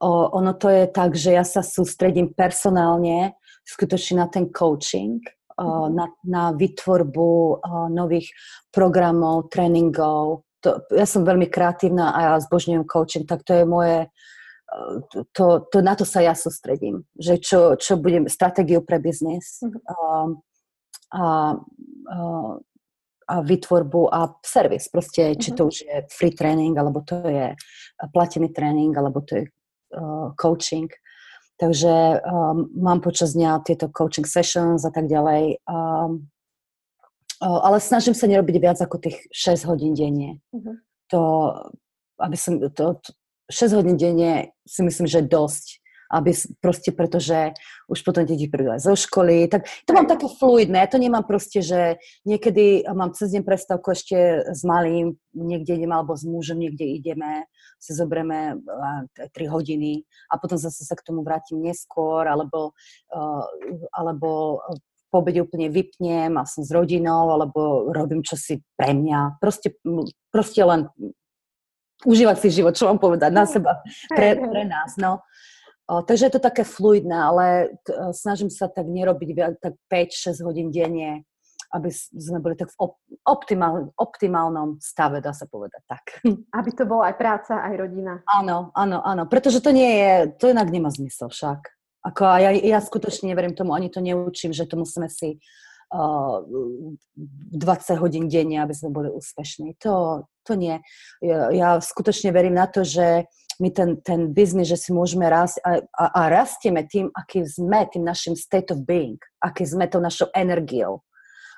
[0.00, 5.20] o, ono to je tak, že ja sa sústredím personálne skutočne na ten coaching,
[5.56, 5.94] o, mhm.
[5.94, 7.56] na, na vytvorbu o,
[7.88, 8.32] nových
[8.72, 10.44] programov, tréningov.
[10.64, 14.10] To, ja som veľmi kreatívna a ja zbožňujem coaching, tak to je moje,
[15.32, 19.62] to, to, na to sa ja sústredím, že čo, čo budem, stratégiu pre biznis.
[19.62, 19.80] Mm-hmm.
[19.86, 19.96] A,
[21.08, 21.24] a, a
[22.10, 22.67] a
[23.28, 24.88] vytvorbu a servis.
[24.88, 25.68] Proste, či to mhm.
[25.68, 27.52] už je free tréning, alebo to je
[28.12, 30.88] platený tréning, alebo to je uh, coaching.
[31.58, 35.58] Takže um, mám počas dňa tieto coaching sessions a tak ďalej.
[35.66, 36.30] Um,
[37.42, 40.38] uh, ale snažím sa nerobiť viac ako tých 6 hodín denne.
[40.54, 40.78] Uh-huh.
[41.10, 41.20] To,
[42.22, 43.10] aby som, to, to,
[43.50, 46.32] 6 hodín denne si myslím, že dosť aby
[46.64, 47.52] proste, pretože
[47.88, 51.24] už potom deti prídu aj zo školy, tak to mám také fluidné, ja to nemám
[51.24, 56.58] proste, že niekedy mám cez deň prestávku ešte s malým, niekde ideme, alebo s mužom
[56.58, 57.44] niekde ideme,
[57.78, 58.58] si zoberieme
[59.32, 62.72] 3 hodiny a potom zase sa k tomu vrátim neskôr, alebo,
[63.92, 64.60] alebo
[65.08, 69.40] po obede úplne vypnem a som s rodinou, alebo robím čosi pre mňa.
[69.40, 69.72] Proste,
[70.28, 70.92] proste len
[72.04, 73.80] užívať si život, čo mám povedať, na seba,
[74.12, 74.94] pre, pre nás.
[75.00, 75.24] No.
[75.88, 77.46] Takže je to také fluidné, ale
[78.12, 81.24] snažím sa tak nerobiť tak 5-6 hodín denne,
[81.72, 86.04] aby sme boli tak v op- optimál, optimálnom stave, dá sa povedať tak.
[86.58, 88.20] Aby to bola aj práca, aj rodina.
[88.24, 91.60] Áno, áno, áno, pretože to nie je, to inak nemá zmysel však.
[92.08, 95.36] Ako, a ja, ja skutočne neverím tomu, ani to neučím, že to musíme si
[95.92, 96.40] uh,
[97.52, 99.76] 20 hodín denne, aby sme boli úspešní.
[99.84, 100.80] To, to nie.
[101.20, 103.28] Ja, ja skutočne verím na to, že
[103.60, 107.84] my ten, ten biznis, že si môžeme rásť a, a, a rastieme tým, aký sme,
[107.90, 111.02] tým našim state of being, aký sme tou našou energiou.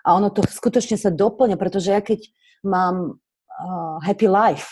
[0.03, 2.24] A ono to skutočne sa doplňa, pretože ja keď
[2.64, 3.20] mám
[3.61, 4.68] uh, happy life,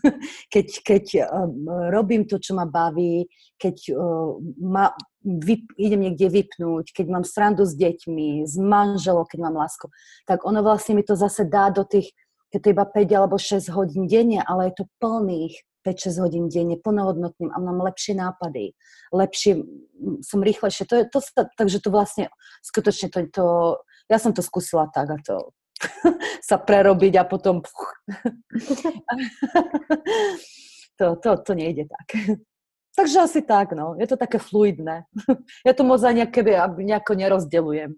[0.54, 1.48] keď, keď uh,
[1.92, 3.28] robím to, čo ma baví,
[3.60, 4.88] keď uh, ma,
[5.20, 9.92] vyp, idem niekde vypnúť, keď mám srandu s deťmi, s manželom, keď mám lásku,
[10.24, 12.16] tak ono vlastne mi to zase dá do tých,
[12.50, 15.54] keď to iba 5 alebo 6 hodín denne, ale je to plných
[15.86, 18.76] 5-6 hodín denne plnohodnotným a mám lepšie nápady,
[19.14, 19.64] lepšie,
[20.20, 20.84] som rýchlejšie.
[20.90, 21.18] To je, to,
[21.56, 22.28] takže to vlastne,
[22.60, 23.44] skutočne to, to,
[24.12, 25.56] ja som to skúsila tak a to
[26.48, 27.64] sa prerobiť a potom
[31.00, 32.36] to, to, to nejde tak.
[32.90, 33.96] Takže asi tak, no.
[33.96, 35.08] Je to také fluidné.
[35.66, 36.26] Ja to moc ani
[36.84, 37.96] nejako nerozdelujem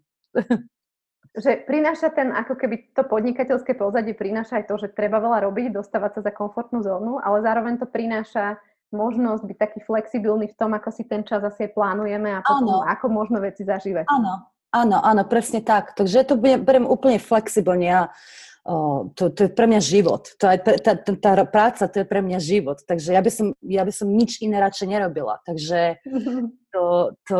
[1.32, 5.72] že prináša ten, ako keby to podnikateľské pozadie prináša aj to, že treba veľa robiť,
[5.72, 8.60] dostávať sa za komfortnú zónu, ale zároveň to prináša
[8.92, 13.08] možnosť byť taký flexibilný v tom, ako si ten čas asi plánujeme a potom, ako
[13.08, 14.04] možno veci zažívať.
[14.12, 15.96] Áno, áno, áno, presne tak.
[15.96, 17.88] Takže to beriem úplne flexibilne.
[17.88, 18.02] Ja,
[18.68, 20.36] o, to, to je pre mňa život.
[20.36, 22.84] To je, tá, tá, tá práca, to je pre mňa život.
[22.84, 25.40] Takže ja by som, ja by som nič iné radšej nerobila.
[25.48, 26.04] Takže
[26.76, 27.36] to, to,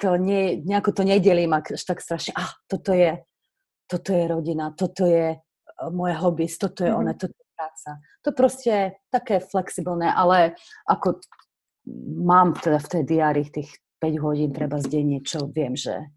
[0.00, 3.22] to nie, nejako to nedelím až tak strašne, ah, toto je,
[3.86, 7.00] toto je rodina, toto je eh, moje hobby, toto je mm-hmm.
[7.00, 7.90] ono, toto je práca.
[8.26, 10.58] To proste je také flexibilné, ale
[10.90, 11.22] ako
[12.24, 16.12] mám teda v tej diári tých 5 hodín treba z denne, čo viem, že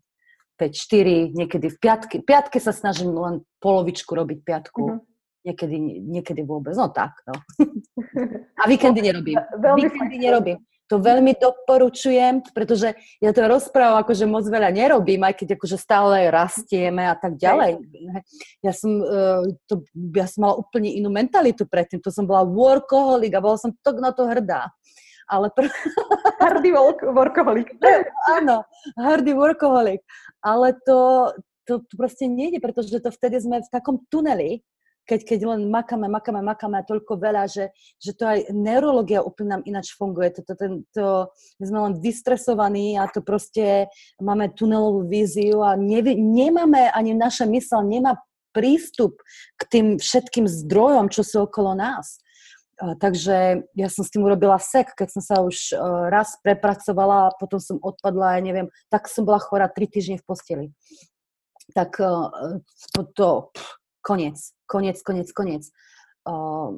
[0.57, 2.15] 5-4, niekedy v piatky.
[2.25, 4.81] Piatky sa snažím len polovičku robiť piatku.
[4.83, 5.15] Mm-hmm.
[5.47, 6.75] Niekedy, niekedy vôbec.
[6.75, 7.39] No tak, no.
[8.61, 9.39] A víkendy nerobím.
[9.79, 10.59] Víkendy nerobím.
[10.88, 16.32] To veľmi doporučujem, pretože ja to rozprávam, akože moc veľa nerobím, aj keď akože stále
[16.32, 17.83] rastieme a tak ďalej.
[18.63, 19.83] Ja som, e, to,
[20.15, 22.00] ja som mala úplne inú mentalitu predtým.
[22.08, 24.71] To som bola workoholik a bola som tak na to hrdá.
[25.27, 25.67] Ale pr-
[26.56, 26.71] hrdý
[27.04, 27.75] workoholik.
[28.40, 28.63] Áno,
[28.96, 30.00] hrdý workoholik.
[30.40, 31.31] Ale to,
[31.67, 34.63] to, to proste nejde, pretože to vtedy sme v takom tuneli,
[35.08, 39.58] keď, keď len makáme, makáme, makáme a toľko veľa, že, že to aj neurologia úplne
[39.58, 40.35] nám ináč funguje.
[40.35, 41.05] To, to, to, to,
[41.58, 43.87] my sme len vystresovaní a to proste
[44.19, 48.19] máme tunelovú víziu a nevie, nemáme, ani naša mysl nemá
[48.51, 49.23] prístup
[49.55, 52.19] k tým všetkým zdrojom, čo sú okolo nás.
[52.77, 55.75] Takže ja som s tým urobila sek, keď som sa už e,
[56.13, 60.65] raz prepracovala potom som odpadla, ja neviem, tak som bola chorá tri týždne v posteli.
[61.73, 62.10] Tak e,
[62.93, 64.39] to, to pff, koniec,
[64.71, 65.63] koniec, koniec, koniec.
[66.23, 66.71] Uh,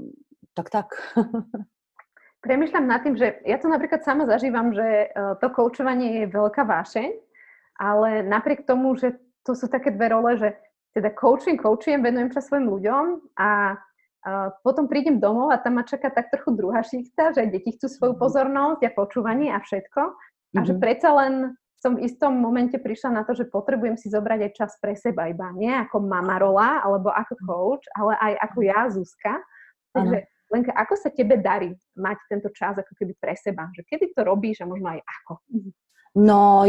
[0.58, 0.88] tak, tak.
[2.46, 6.64] Premýšľam nad tým, že ja to napríklad sama zažívam, že e, to koučovanie je veľká
[6.64, 7.12] vášeň,
[7.84, 10.56] ale napriek tomu, že to sú také dve role, že
[10.96, 13.76] teda coaching, coachujem, venujem čas svojim ľuďom a
[14.20, 17.88] a potom prídem domov a tam ma čaká tak trochu druhá šichta, že deti chcú
[17.88, 18.20] svoju mhm.
[18.20, 20.02] pozornosť a počúvanie a všetko.
[20.04, 20.66] A mm-hmm.
[20.68, 20.82] že mhm.
[20.82, 21.34] predsa len
[21.80, 25.32] som v istom momente prišla na to, že potrebujem si zobrať aj čas pre seba
[25.32, 25.50] iba.
[25.56, 27.44] Nie ako mama rola, alebo ako mhm.
[27.48, 29.34] coach, ale aj ako ja, Zuzka.
[29.90, 30.18] Takže
[30.50, 33.70] Lenka, ako sa tebe darí mať tento čas ako keby pre seba?
[33.70, 35.46] Že kedy to robíš a možno aj ako?
[36.18, 36.66] No,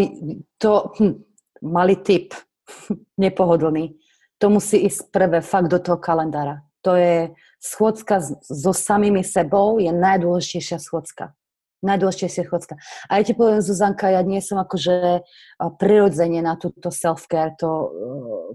[0.60, 1.16] to hm,
[1.64, 2.36] malý tip,
[3.24, 3.96] nepohodlný.
[4.36, 7.16] To musí ísť prvé fakt do toho kalendára to je
[7.60, 11.36] schôdzka so samými sebou, je najdôležitejšia schôdzka.
[11.80, 12.76] Najdôležitejšia schôdzka.
[13.08, 15.24] A ja ti poviem, Zuzanka, ja nie som akože
[15.80, 17.56] prirodzene na túto self-care.
[17.56, 17.88] To, e,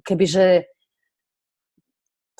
[0.05, 0.69] kebyže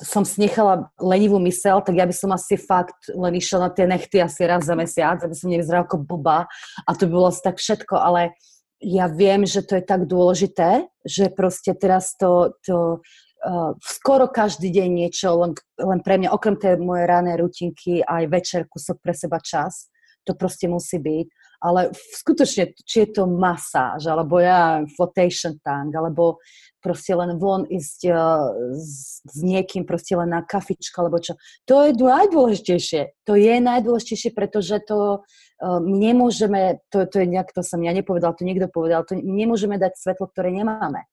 [0.02, 3.88] som si nechala lenivú mysel, tak ja by som asi fakt len išla na tie
[3.88, 6.52] nechty asi raz za mesiac, aby som nevyzerala ako boba
[6.84, 8.36] a to by bolo asi tak všetko, ale
[8.84, 14.68] ja viem, že to je tak dôležité, že proste teraz to, to uh, skoro každý
[14.68, 19.16] deň niečo, len, len pre mňa, okrem tej mojej ranej rutinky, aj večer kúsok pre
[19.16, 19.88] seba čas.
[20.26, 21.28] To proste musí byť.
[21.62, 26.42] Ale skutočne, či je to masáž, alebo ja flotation tank, alebo
[26.86, 31.34] proste len von ísť uh, s, s niekým, proste len na kafičku, alebo čo.
[31.66, 33.26] To je najdôležitejšie.
[33.26, 38.38] To je najdôležitejšie, pretože to uh, nemôžeme, to, to je nejak, to som ja nepovedal,
[38.38, 41.10] to niekto povedal, to nemôžeme dať svetlo, ktoré nemáme.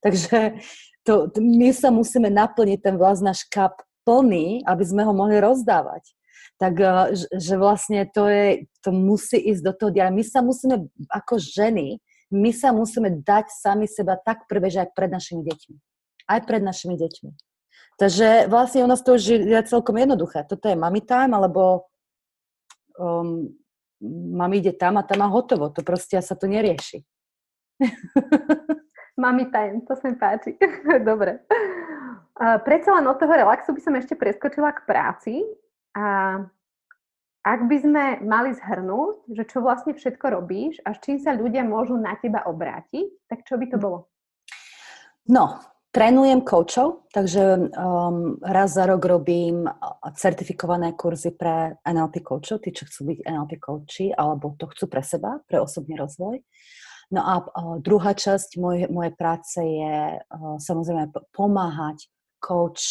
[0.00, 0.56] Takže
[1.04, 6.16] to, my sa musíme naplniť ten vlast náš kap plný, aby sme ho mohli rozdávať.
[6.58, 10.16] Tak, eh, že vlastne to, je, to musí ísť do toho diaľa.
[10.16, 10.76] My sa musíme,
[11.08, 11.98] ako ženy,
[12.30, 15.76] my sa musíme dať sami seba tak prvé, že aj pred našimi deťmi.
[16.30, 17.30] Aj pred našimi deťmi.
[17.98, 20.46] Takže vlastne u nás to už je celkom jednoduché.
[20.48, 21.90] Toto je mami time, alebo
[22.96, 23.50] um,
[24.32, 25.68] mami ide tam a tam a hotovo.
[25.68, 27.04] To proste sa to nerieši.
[29.20, 30.56] Mami time, to sa mi páči.
[31.08, 31.44] Dobre.
[32.40, 35.44] Uh, predsa len od toho relaxu by som ešte preskočila k práci.
[35.96, 36.38] A
[37.40, 41.64] ak by sme mali zhrnúť, že čo vlastne všetko robíš a s čím sa ľudia
[41.64, 44.12] môžu na teba obrátiť, tak čo by to bolo?
[45.24, 45.56] No,
[45.88, 49.64] trénujem coachov, takže um, raz za rok robím
[50.20, 55.00] certifikované kurzy pre NLP coachov, tí, čo chcú byť NLP coachi, alebo to chcú pre
[55.00, 56.44] seba, pre osobný rozvoj.
[57.10, 57.34] No a
[57.82, 60.22] druhá časť moj, mojej práce je
[60.62, 62.06] samozrejme pomáhať
[62.38, 62.84] coach,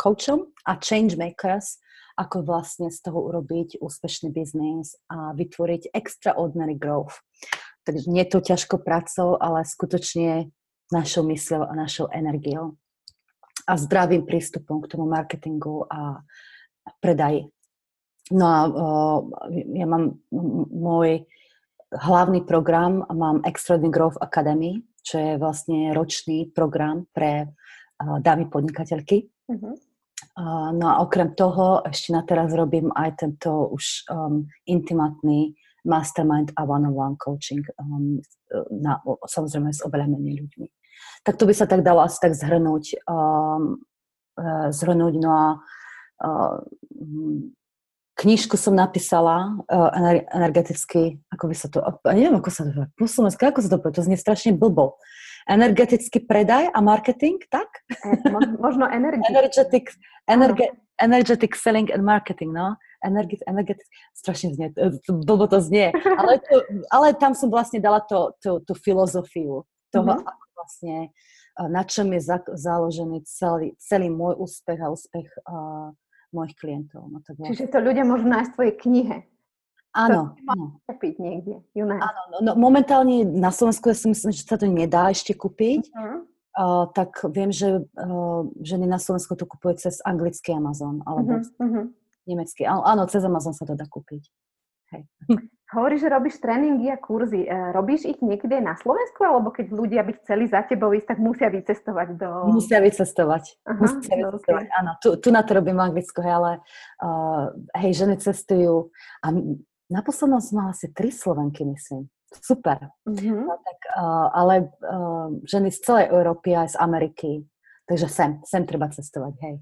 [0.00, 1.81] coachom a change makers,
[2.16, 7.20] ako vlastne z toho urobiť úspešný biznis a vytvoriť extraordinary growth.
[7.82, 10.52] Takže nie je to ťažko pracou, ale skutočne
[10.92, 12.76] našou mysľou a našou energiou
[13.66, 16.22] a zdravým prístupom k tomu marketingu a
[16.98, 17.48] predaji.
[18.30, 19.18] No a uh,
[19.50, 20.18] ja mám
[20.70, 21.26] môj
[21.92, 29.28] hlavný program mám Extraordinary Growth Academy, čo je vlastne ročný program pre uh, dámy podnikateľky.
[29.50, 29.76] Uh-huh.
[30.72, 35.52] No a okrem toho ešte na teraz robím aj tento už um, intimatný
[35.84, 38.16] mastermind a one-on-one coaching um,
[38.72, 38.96] na,
[39.28, 40.66] samozrejme s oveľa menej ľuďmi.
[41.28, 43.04] Tak to by sa tak dalo asi tak zhrnúť.
[43.04, 43.84] Um,
[44.40, 45.46] uh, zhrnúť no a
[46.24, 46.64] uh,
[48.16, 49.90] knižku som napísala uh,
[50.32, 54.06] energeticky, ako by sa to, neviem, ako sa to po ako sa to povie, to
[54.06, 54.96] znie strašne blbo.
[55.48, 57.68] Energetický predaj a marketing, tak?
[57.90, 58.18] E,
[58.58, 59.32] možno energetický.
[59.32, 59.84] Energetic,
[60.30, 60.66] energe,
[61.02, 62.76] energetic selling and marketing, no.
[63.02, 63.82] Energi, energetic,
[64.14, 64.70] strašne znie,
[65.10, 70.06] blbo to znie, ale, to, ale tam som vlastne dala to, to, tú filozofiu toho,
[70.06, 70.22] mm-hmm.
[70.22, 70.94] ako vlastne,
[71.66, 75.90] na čom je za, založený celý, celý môj úspech a úspech uh,
[76.30, 77.10] mojich klientov.
[77.10, 77.42] No, tak.
[77.42, 79.16] Čiže to ľudia môžu nájsť v tvojej knihe.
[79.92, 80.36] Áno.
[80.48, 80.80] áno.
[80.88, 81.60] Kúpiť niekde.
[81.76, 85.92] Áno, no, no, momentálne na Slovensku ja si myslím, že sa to nedá ešte kúpiť.
[85.92, 86.24] Uh-huh.
[86.52, 91.88] Uh, tak viem, že uh, ženy na Slovensku to kupujú cez anglický Amazon alebo uh-huh,
[92.28, 92.68] nemecký.
[92.68, 94.28] Áno, cez Amazon sa to dá kúpiť.
[94.92, 95.02] Hej.
[95.72, 97.48] Hovoríš, že robíš tréningy a kurzy.
[97.48, 101.48] Robíš ich niekde na Slovensku, alebo keď ľudia by chceli za tebou ísť, tak musia
[101.48, 102.28] vycestovať do...
[102.52, 103.56] Musia vycestovať.
[103.64, 104.78] Aha, musia vycestovať, okay.
[104.84, 104.92] áno.
[105.00, 106.52] Tu, tu na to robím anglicko, hej, ale
[107.00, 108.92] uh, hej, ženy cestujú
[109.24, 109.32] a
[109.92, 112.08] na poslednom som mala asi tri Slovenky, myslím.
[112.32, 112.88] Super.
[113.04, 113.44] Mm-hmm.
[113.44, 117.30] No, tak, uh, ale uh, ženy z celej Európy aj z Ameriky.
[117.84, 119.54] Takže sem, sem treba cestovať, hej.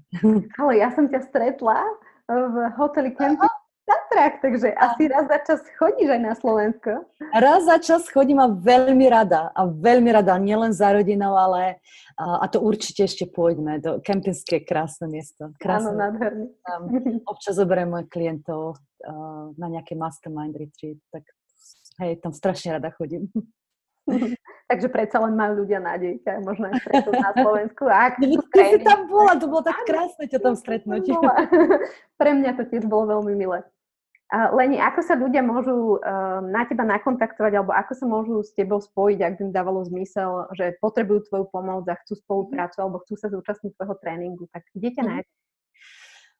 [0.61, 1.83] Ale ja som ťa stretla
[2.31, 3.60] v hoteli Camping
[4.11, 6.91] Tatrách, takže asi raz za čas chodíš aj na Slovensko.
[7.31, 9.55] Raz za čas chodím a veľmi rada.
[9.55, 11.79] A veľmi rada, nielen za rodinou, ale
[12.19, 13.79] a, a to určite ešte pôjdeme.
[13.79, 15.55] Do Kempinské krásne miesto.
[15.63, 15.95] Krásne.
[15.95, 16.47] Áno, nádherný.
[17.31, 21.23] občas zoberiem mojich klientov uh, na nejaké mastermind retreat, tak
[22.03, 23.31] hej, tam strašne rada chodím.
[24.71, 27.83] Takže predsa len majú ľudia nádej, možno aj stretnúť na Slovensku.
[27.91, 31.11] Ak no, ty si tam bola, to bolo tak krásne ťa tam stretnúť.
[32.19, 33.67] Pre mňa to tiež bolo veľmi milé.
[34.31, 38.79] Leni, ako sa ľudia môžu uh, na teba nakontaktovať, alebo ako sa môžu s tebou
[38.79, 43.19] spojiť, ak by im dávalo zmysel, že potrebujú tvoju pomoc a chcú spoluprácu, alebo chcú
[43.19, 45.09] sa zúčastniť tvojho tréningu, tak kde ťa mhm.
[45.11, 45.27] nájsť?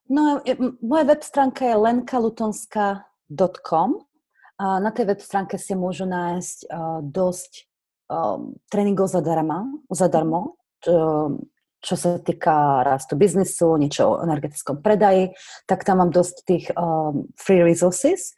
[0.07, 0.39] No,
[0.79, 3.89] moja web stránka je lenkalutonská.com
[4.55, 7.67] a na tej web stránke si môžu nájsť uh, dosť
[8.07, 10.55] um, tréningov zadarma, zadarmo,
[11.81, 15.33] čo sa týka rastu biznisu, niečo o energetickom predaji,
[15.65, 18.37] tak tam mám dosť tých um, free resources.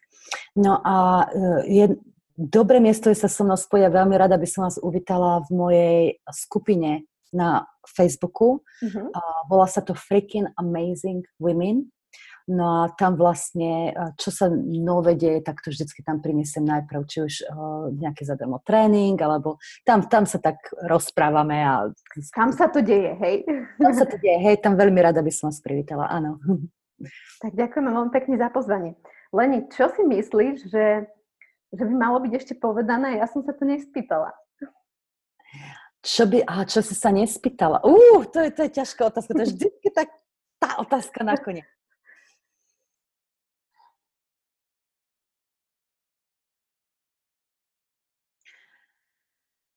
[0.56, 1.94] No a uh, je
[2.34, 5.50] dobré miesto je sa so mnou spojiť a veľmi rada by som vás uvítala v
[5.54, 6.00] mojej
[6.34, 8.66] skupine na Facebooku.
[8.82, 9.06] Mm-hmm.
[9.14, 11.93] Uh, volá sa to Freaking Amazing Women.
[12.44, 17.18] No a tam vlastne, čo sa nové deje, tak to vždycky tam priniesem najprv, či
[17.24, 21.64] už uh, nejaký zadarmo tréning, alebo tam, tam sa tak rozprávame.
[21.64, 21.88] A...
[22.36, 23.48] Tam sa to deje, hej?
[23.80, 26.36] Tam sa to deje, hej, tam veľmi rada by som vás privítala, áno.
[27.40, 29.00] Tak ďakujeme veľmi pekne za pozvanie.
[29.32, 31.08] Leni, čo si myslíš, že,
[31.72, 33.24] že by malo byť ešte povedané?
[33.24, 34.36] Ja som sa to nespýtala.
[36.04, 37.80] Čo by, aha, čo si sa nespýtala?
[37.88, 40.12] Uh, to je, to je ťažká otázka, to je vždy tak
[40.60, 41.64] tá otázka nakoniec.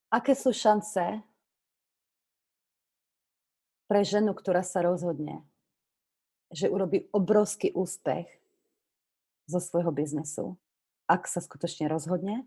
[0.06, 1.02] Aké sú šance
[3.90, 5.42] pre ženu, ktorá sa rozhodne,
[6.54, 8.30] že urobí obrovský úspech
[9.50, 10.58] zo svojho biznesu,
[11.10, 12.46] ak sa skutočne rozhodne?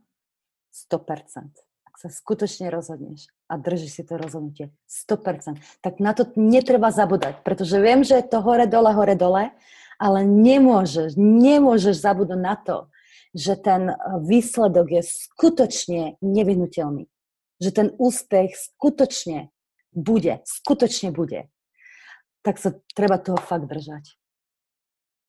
[0.71, 1.51] 100%.
[1.83, 7.43] Ak sa skutočne rozhodneš a držíš si to rozhodnutie 100%, tak na to netreba zabúdať,
[7.43, 9.51] pretože viem, že je to hore-dole, hore-dole,
[9.99, 12.87] ale nemôžeš, nemôžeš zabúdať na to,
[13.35, 13.91] že ten
[14.23, 17.11] výsledok je skutočne nevyhnutelný
[17.59, 19.51] že ten úspech skutočne
[19.91, 21.51] bude, skutočne bude,
[22.41, 24.15] tak sa treba toho fakt držať.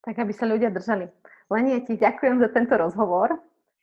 [0.07, 1.11] Tak, aby sa ľudia držali.
[1.51, 3.37] Lenie, ti ďakujem za tento rozhovor.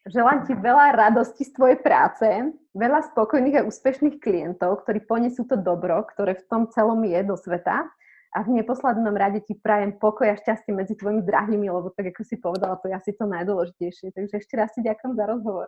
[0.07, 2.25] Želám ti veľa radosti z tvojej práce,
[2.71, 7.35] veľa spokojných a úspešných klientov, ktorí ponesú to dobro, ktoré v tom celom je do
[7.35, 7.83] sveta.
[8.31, 12.21] A v neposlednom rade ti prajem pokoj a šťastie medzi tvojimi drahými, lebo tak ako
[12.23, 14.15] si povedala, to je asi to najdôležitejšie.
[14.15, 15.67] Takže ešte raz ti ďakujem za rozhovor.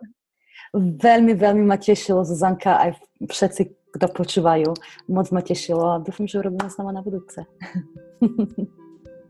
[0.76, 2.90] Veľmi, veľmi ma tešilo, Zuzanka, aj
[3.26, 4.70] všetci, kto počúvajú.
[5.10, 7.42] Moc ma tešilo a dúfam, že urobíme znova na budúce.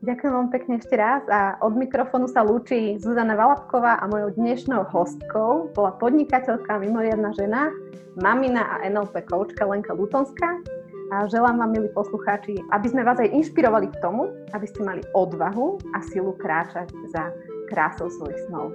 [0.00, 4.88] Ďakujem vám pekne ešte raz a od mikrofónu sa lúči Zuzana Valapková a mojou dnešnou
[4.88, 7.68] hostkou bola podnikateľka, mimoriadná žena,
[8.16, 10.56] mamina a NLP koučka Lenka Lutonská
[11.12, 15.04] a želám vám, milí poslucháči, aby sme vás aj inšpirovali k tomu, aby ste mali
[15.12, 17.28] odvahu a silu kráčať za
[17.68, 18.72] krásou svojich snov.